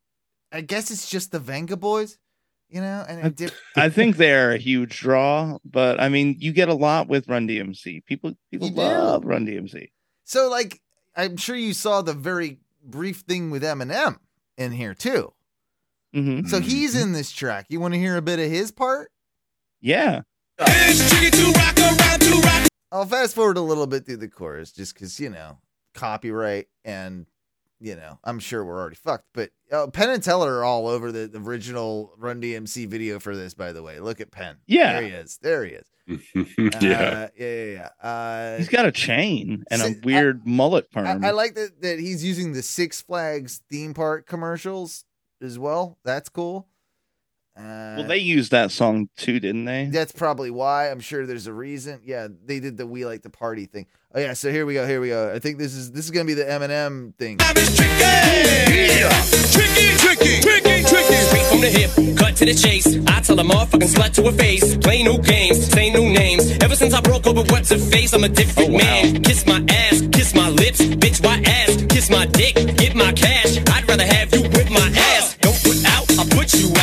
[0.51, 2.17] I guess it's just the Vengaboys,
[2.69, 3.05] you know.
[3.07, 6.73] And it did, I think they're a huge draw, but I mean, you get a
[6.75, 8.05] lot with Run DMC.
[8.05, 8.81] People people You do.
[8.81, 9.89] love Run DMC.
[10.25, 10.79] so like
[11.15, 14.17] I'm sure you saw the very brief thing with Eminem
[14.57, 15.33] in here too.
[16.13, 17.67] hmm So he's in this track.
[17.69, 19.11] You want to hear a bit of his part?
[19.81, 20.21] Yeah.
[20.59, 22.19] It's tricky to rock around.
[22.21, 25.57] To rock I'll fast forward a little bit through the chorus just because, you know,
[25.95, 27.25] copyright and,
[27.83, 29.25] you know, I'm sure we're already fucked.
[29.33, 33.35] But uh, Penn and Teller are all over the, the original Run DMC video for
[33.35, 33.99] this, by the way.
[33.99, 34.57] Look at Penn.
[34.65, 34.93] Yeah.
[34.93, 35.37] There he is.
[35.41, 35.87] There he is.
[36.35, 36.69] yeah.
[36.79, 37.89] Uh, yeah, yeah, yeah.
[38.01, 41.25] Uh, He's got a chain and a See, I- weird mullet I, perm.
[41.25, 45.03] I like that, that he's using the Six Flags theme park commercials
[45.41, 45.97] as well.
[46.05, 46.67] That's cool.
[47.55, 49.85] Uh, well, they used that song too, didn't they?
[49.85, 50.89] That's probably why.
[50.89, 52.01] I'm sure there's a reason.
[52.03, 53.85] Yeah, they did the "We Like the Party" thing.
[54.15, 54.87] Oh yeah, so here we go.
[54.87, 55.31] Here we go.
[55.33, 57.37] I think this is this is gonna be the Eminem thing.
[57.37, 57.93] time is tricky.
[59.53, 61.15] Tricky, tricky, tricky, tricky.
[61.15, 62.87] Straight from the hip, cut to the chase.
[63.07, 64.75] I tell a motherfucking slut to her face.
[64.77, 66.51] Play new games, say new names.
[66.61, 68.79] Ever since I broke up with what's her face, I'm a different Oh, wow.
[68.79, 69.21] man.
[69.23, 71.83] Kiss my ass, kiss my lips, bitch, why ass?
[71.89, 73.57] Kiss my dick, get my cash.
[73.69, 75.37] I'd rather have you with my ass.
[75.41, 76.82] Don't put out, I put you out.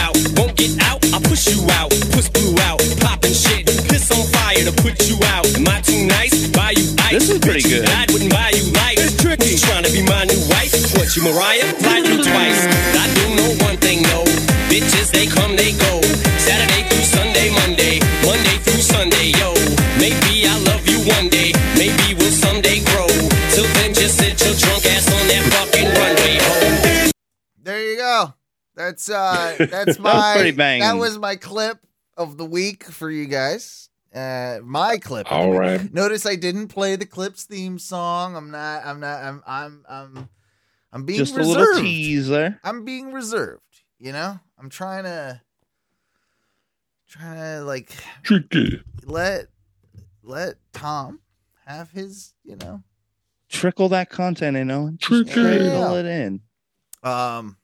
[0.61, 1.89] Get out, I push you out.
[2.13, 3.65] Push blew out, popping shit.
[3.89, 5.49] Piss on fire to put you out.
[5.57, 6.49] Am I too nice?
[6.53, 7.17] Buy you ice.
[7.17, 7.87] This is pretty Bitch, good.
[7.87, 9.01] died, wouldn't buy you life.
[9.01, 9.57] It's tricky.
[9.57, 10.69] Trying to be my new wife.
[11.01, 11.65] What you Mariah?
[11.81, 12.61] Fly through twice.
[12.93, 14.21] I do know one thing, no.
[14.69, 16.05] Bitches, they come, they go.
[16.37, 17.97] Saturday through Sunday, Monday.
[18.21, 19.60] Monday through Sunday, yo.
[28.81, 31.79] That's uh that's That my pretty that was my clip
[32.17, 33.91] of the week for you guys.
[34.15, 35.31] Uh my clip.
[35.31, 35.93] All right.
[35.93, 38.37] Notice I didn't play the clips theme song.
[38.37, 40.29] I'm not I'm not I'm I'm I'm
[40.93, 41.59] I'm being Just a reserved.
[41.59, 42.59] little teaser.
[42.65, 44.41] I'm being reserved, you know?
[44.59, 45.43] I'm trying to
[47.07, 48.83] trying to like Tricky.
[49.05, 49.49] let
[50.23, 51.21] let Tom
[51.67, 52.83] have his, you know.
[53.51, 54.97] Trickle that content in, Owen.
[54.99, 56.41] Trickle it in.
[57.03, 57.59] Um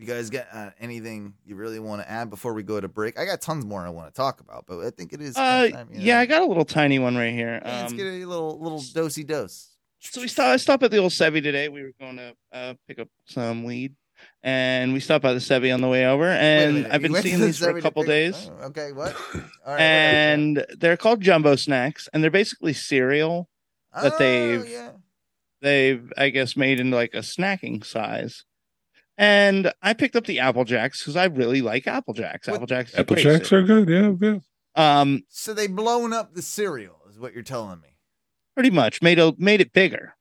[0.00, 3.18] you guys got uh, anything you really want to add before we go to break?
[3.18, 5.36] I got tons more I want to talk about, but I think it is.
[5.36, 6.20] Uh, time, you yeah, know.
[6.20, 7.60] I got a little tiny one right here.
[7.64, 9.68] Yeah, let's Um, get a little little dosey dose.
[10.00, 10.46] So we stop.
[10.46, 11.68] I stopped at the old Sevi today.
[11.68, 13.94] We were going to uh, pick up some weed,
[14.42, 16.26] and we stopped by the Sevi on the way over.
[16.26, 19.14] And minute, I've been seeing the these for a couple days, oh, okay, what?
[19.66, 23.48] All right, and they're called jumbo snacks, and they're basically cereal.
[23.94, 24.90] that they've- Oh, yeah.
[25.62, 28.44] They've, I guess, made into like a snacking size.
[29.20, 32.48] And I picked up the Apple Jacks because I really like Apple Jacks.
[32.48, 33.70] What- Apple Jacks, Apple Jacks cereal.
[33.70, 34.18] are good.
[34.22, 34.38] Yeah,
[34.76, 35.00] yeah.
[35.00, 37.88] um, So they blown up the cereal, is what you're telling me.
[38.54, 40.14] pretty much made a made it bigger,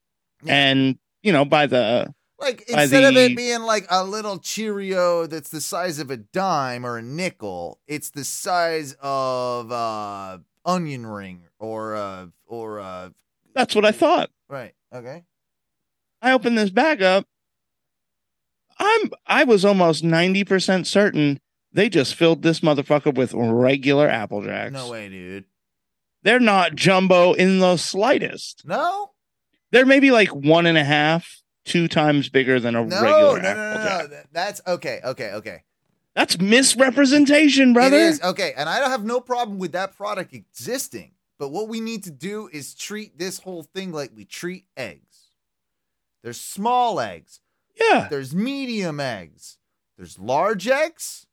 [0.43, 0.53] Yeah.
[0.53, 5.25] and you know by the Like by instead of it being like a little Cheerio
[5.27, 11.05] that's the size of a dime or a nickel, it's the size of uh onion
[11.05, 13.09] ring or uh or uh
[13.55, 14.29] that's what I thought.
[14.49, 14.73] right.
[14.93, 15.23] Okay.
[16.21, 17.25] I opened this bag up.
[18.79, 21.39] I'm I was almost 90% certain
[21.71, 24.73] They just filled this motherfucker with regular Apple Jacks.
[24.73, 25.45] No way, dude.
[26.23, 28.63] They're not jumbo in the slightest.
[28.65, 29.11] No,
[29.71, 33.41] They're maybe like one and a half, two times bigger than a no, regular no,
[33.41, 33.83] no, Apple no, no.
[33.83, 34.09] Jack.
[34.09, 35.63] Th- That's okay, okay, okay.
[36.15, 37.95] That's misrepresentation, brother.
[37.95, 41.11] It is okay, and I don't have no problem with that product existing.
[41.37, 45.29] But what we need to do is treat this whole thing like we treat eggs.
[46.21, 47.39] They're small eggs.
[47.79, 48.07] Yeah.
[48.09, 49.57] There's medium eggs.
[49.97, 51.25] There's large eggs.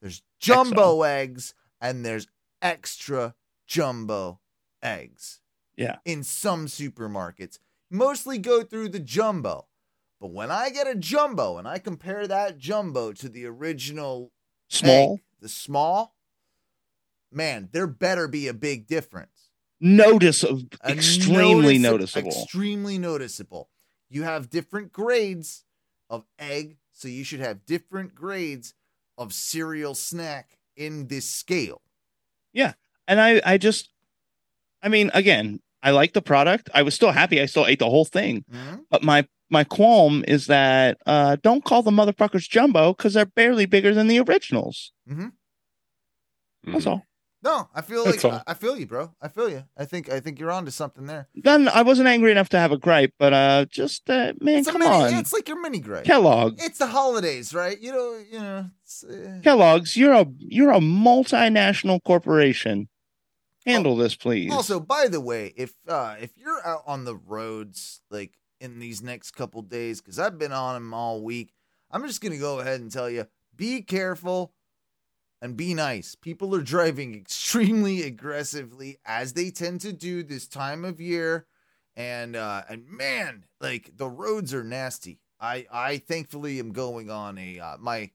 [0.00, 2.26] There's jumbo eggs, and there's
[2.62, 3.34] extra
[3.66, 4.40] jumbo
[4.82, 5.40] eggs.
[5.76, 5.96] Yeah.
[6.04, 7.58] In some supermarkets,
[7.90, 9.66] mostly go through the jumbo.
[10.20, 14.32] But when I get a jumbo and I compare that jumbo to the original
[14.68, 16.14] Small, egg, the small,
[17.30, 19.50] man, there better be a big difference.
[19.78, 22.42] noticeable, A extremely notice- noticeable.
[22.42, 23.68] Extremely noticeable.
[24.08, 25.64] You have different grades
[26.10, 28.74] of egg, so you should have different grades
[29.18, 31.80] of cereal snack in this scale.
[32.52, 32.74] Yeah.
[33.08, 33.90] And I, I just,
[34.82, 36.68] I mean, again, I like the product.
[36.74, 37.40] I was still happy.
[37.40, 38.44] I still ate the whole thing.
[38.52, 38.84] Mhm.
[38.90, 43.64] But my my qualm is that uh, don't call the motherfuckers jumbo because they're barely
[43.64, 44.92] bigger than the originals.
[45.08, 45.28] Mm-hmm.
[46.72, 47.04] That's all.
[47.42, 48.42] No, I feel That's like all.
[48.46, 49.14] I feel you, bro.
[49.20, 49.64] I feel you.
[49.76, 51.28] I think I think you're onto something there.
[51.34, 54.70] Then I wasn't angry enough to have a gripe, but uh, just uh, man, It's
[54.70, 56.04] come mini, on, It's like your mini gripe.
[56.04, 56.56] Kellogg.
[56.58, 57.78] It's the holidays, right?
[57.80, 58.70] You know, you know.
[58.82, 62.88] It's, uh, Kellogg's, you're a you're a multinational corporation.
[63.66, 64.52] Handle this, please.
[64.52, 69.02] Also, by the way, if uh if you're out on the roads like in these
[69.02, 71.52] next couple days, because I've been on them all week,
[71.90, 74.52] I'm just gonna go ahead and tell you: be careful
[75.42, 76.14] and be nice.
[76.14, 81.46] People are driving extremely aggressively, as they tend to do this time of year,
[81.96, 85.20] and uh and man, like the roads are nasty.
[85.40, 88.10] I I thankfully am going on a uh, my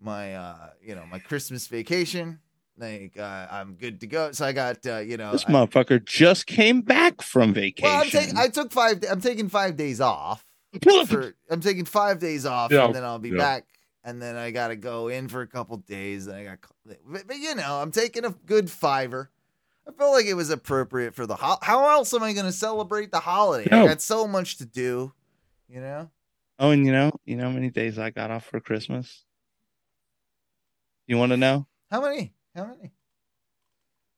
[0.00, 2.40] my uh you know my Christmas vacation.
[2.76, 4.32] Like uh, I'm good to go.
[4.32, 7.88] So I got uh, you know this I- motherfucker just came back from vacation.
[7.88, 8.36] well, I'm taking.
[8.36, 9.04] I took five.
[9.08, 10.44] I'm taking five days off.
[11.06, 13.36] For, I'm taking five days off, Yeah, and then I'll be yeah.
[13.36, 13.66] back.
[14.06, 16.26] And then I gotta go in for a couple days.
[16.26, 16.58] And I got,
[17.06, 19.30] but, but you know, I'm taking a good fiver.
[19.88, 23.10] I felt like it was appropriate for the ho- How else am I gonna celebrate
[23.10, 23.68] the holiday?
[23.70, 23.86] I No.
[23.88, 25.12] got so much to do.
[25.68, 26.10] You know.
[26.58, 29.24] oh, and you know, you know how many days I got off for Christmas?
[31.06, 31.66] You want to know?
[31.90, 32.34] How many?
[32.54, 32.92] How many?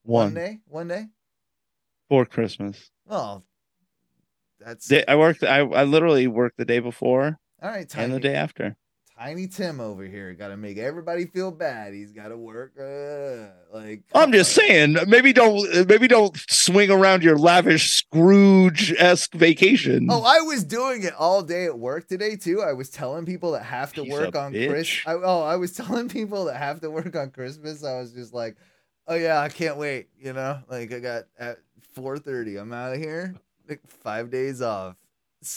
[0.02, 0.60] One day.
[0.66, 1.06] One day.
[2.08, 2.90] for Christmas.
[3.08, 3.42] Oh,
[4.60, 5.42] that's I worked.
[5.44, 7.88] I I literally worked the day before all right.
[7.88, 8.76] Tiny, and the day after.
[9.18, 11.94] Tiny Tim over here got to make everybody feel bad.
[11.94, 12.72] He's got to work.
[12.78, 19.32] Uh, like I'm just saying, maybe don't maybe don't swing around your lavish Scrooge esque
[19.32, 20.08] vacation.
[20.10, 22.60] Oh, I was doing it all day at work today too.
[22.60, 24.68] I was telling people that have to Piece work on bitch.
[24.68, 25.00] Chris.
[25.06, 27.84] Oh, I was telling people that have to work on Christmas.
[27.84, 28.58] I was just like,
[29.08, 30.08] oh yeah, I can't wait.
[30.18, 31.58] You know, like I got at
[31.94, 32.58] four thirty.
[32.58, 33.34] I'm out of here.
[33.66, 34.94] Like five days off.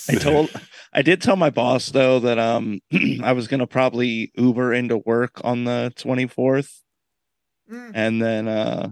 [0.10, 0.50] I told
[0.94, 2.80] I did tell my boss though that um
[3.24, 6.82] I was gonna probably Uber into work on the 24th
[7.72, 7.92] Mm.
[7.94, 8.90] and then uh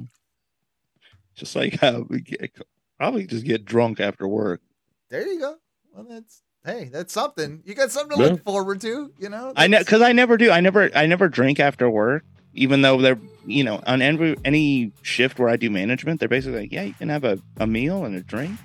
[1.36, 2.52] just like uh, we get,
[3.00, 4.62] probably just get drunk after work.
[5.10, 5.56] There you go.
[5.94, 7.62] Well, that's hey, that's something.
[7.66, 8.30] You got something to Yeah.
[8.32, 9.12] look forward to.
[9.20, 9.54] You know.
[9.56, 10.52] I know That's- because I never do.
[10.52, 14.92] I never I never drink after work, even though they're you know on every any
[15.02, 18.04] shift where I do management, they're basically like, yeah, you can have a, a meal
[18.06, 18.60] and a drink.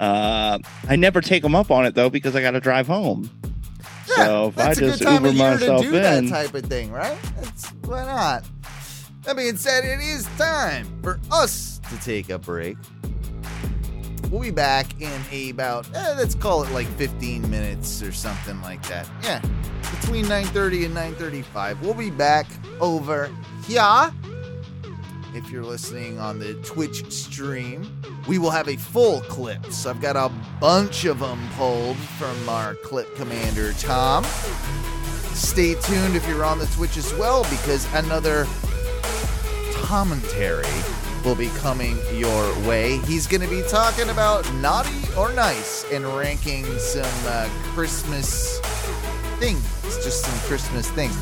[0.00, 0.58] Uh,
[0.88, 3.30] I never take them up on it though because I got to drive home.
[4.08, 6.28] Yeah, so if I a just good time Uber of year myself to do that
[6.28, 7.18] type of thing, right?
[7.36, 8.44] That's why not.
[9.22, 12.76] That being said, it is time for us to take a break.
[14.30, 18.82] We'll be back in about eh, let's call it like 15 minutes or something like
[18.88, 19.08] that.
[19.22, 19.40] Yeah,
[20.00, 21.80] between 9:30 and 9:35.
[21.80, 22.46] We'll be back
[22.80, 23.30] over
[23.66, 24.12] here.
[25.34, 27.90] If you're listening on the Twitch stream,
[28.28, 29.66] we will have a full clip.
[29.66, 30.30] So I've got a
[30.60, 34.22] bunch of them pulled from our clip commander Tom.
[35.34, 38.46] Stay tuned if you're on the Twitch as well because another
[39.72, 40.68] commentary
[41.24, 42.98] will be coming your way.
[42.98, 48.60] He's going to be talking about naughty or nice and ranking some uh, Christmas
[49.40, 51.16] things, just some Christmas things.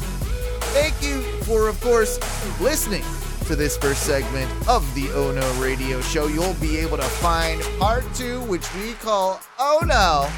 [0.74, 2.18] Thank you for, of course,
[2.60, 3.04] listening
[3.46, 6.26] to this first segment of the Oh No Radio Show.
[6.26, 10.28] You'll be able to find part two, which we call Oh No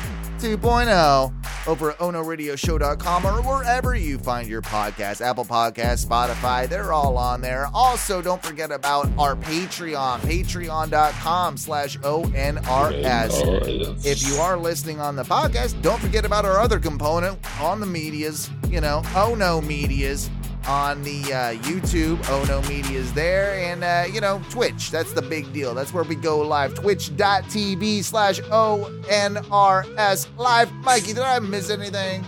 [0.40, 1.32] 2.0
[1.66, 5.22] over at onoradioshow.com or wherever you find your podcast.
[5.22, 7.68] Apple podcast spotify they're all on there.
[7.72, 15.22] Also don't forget about our patreon patreon.com slash onrs if you are listening on the
[15.22, 20.28] podcast don't forget about our other component on the medias you know oh no medias
[20.66, 22.28] on the uh, YouTube.
[22.28, 23.54] Ono Media is there.
[23.54, 24.90] And, uh, you know, Twitch.
[24.90, 25.74] That's the big deal.
[25.74, 26.74] That's where we go live.
[26.74, 30.72] Twitch.tv slash ONRS live.
[30.72, 32.24] Mikey, did I miss anything?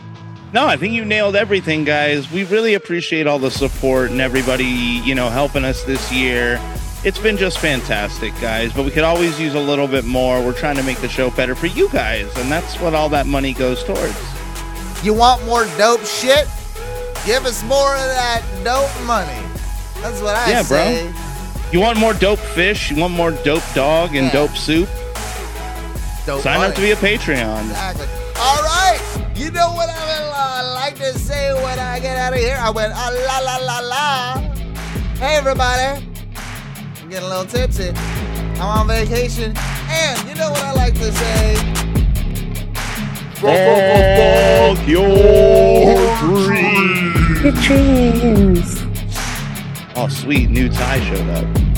[0.52, 2.30] No, I think you nailed everything, guys.
[2.30, 6.60] We really appreciate all the support and everybody, you know, helping us this year.
[7.04, 10.42] It's been just fantastic, guys, but we could always use a little bit more.
[10.42, 13.26] We're trying to make the show better for you guys, and that's what all that
[13.26, 14.16] money goes towards.
[15.04, 16.48] You want more dope shit?
[17.26, 19.42] Give us more of that dope money.
[20.00, 21.04] That's what I say.
[21.04, 21.70] Yeah, bro.
[21.72, 22.90] You want more dope fish?
[22.90, 24.32] You want more dope dog and Yeah.
[24.32, 24.88] dope soup?
[26.24, 26.68] Dope Sign money.
[26.70, 27.62] up to be a Patreon.
[27.70, 28.06] Exactly.
[28.38, 29.00] All right.
[29.34, 32.56] You know what I would uh, like to say when I get out of here?
[32.60, 34.40] I went, ah, la, la, la, la.
[35.18, 36.06] Hey, everybody.
[37.02, 37.90] I'm getting a little tipsy.
[38.60, 39.52] I'm on vacation.
[39.90, 41.56] And you know what I like to say?
[43.36, 47.05] Fuck your dreams.
[47.52, 48.82] Dreams.
[49.94, 50.50] Oh, sweet.
[50.50, 51.75] New tie showed up.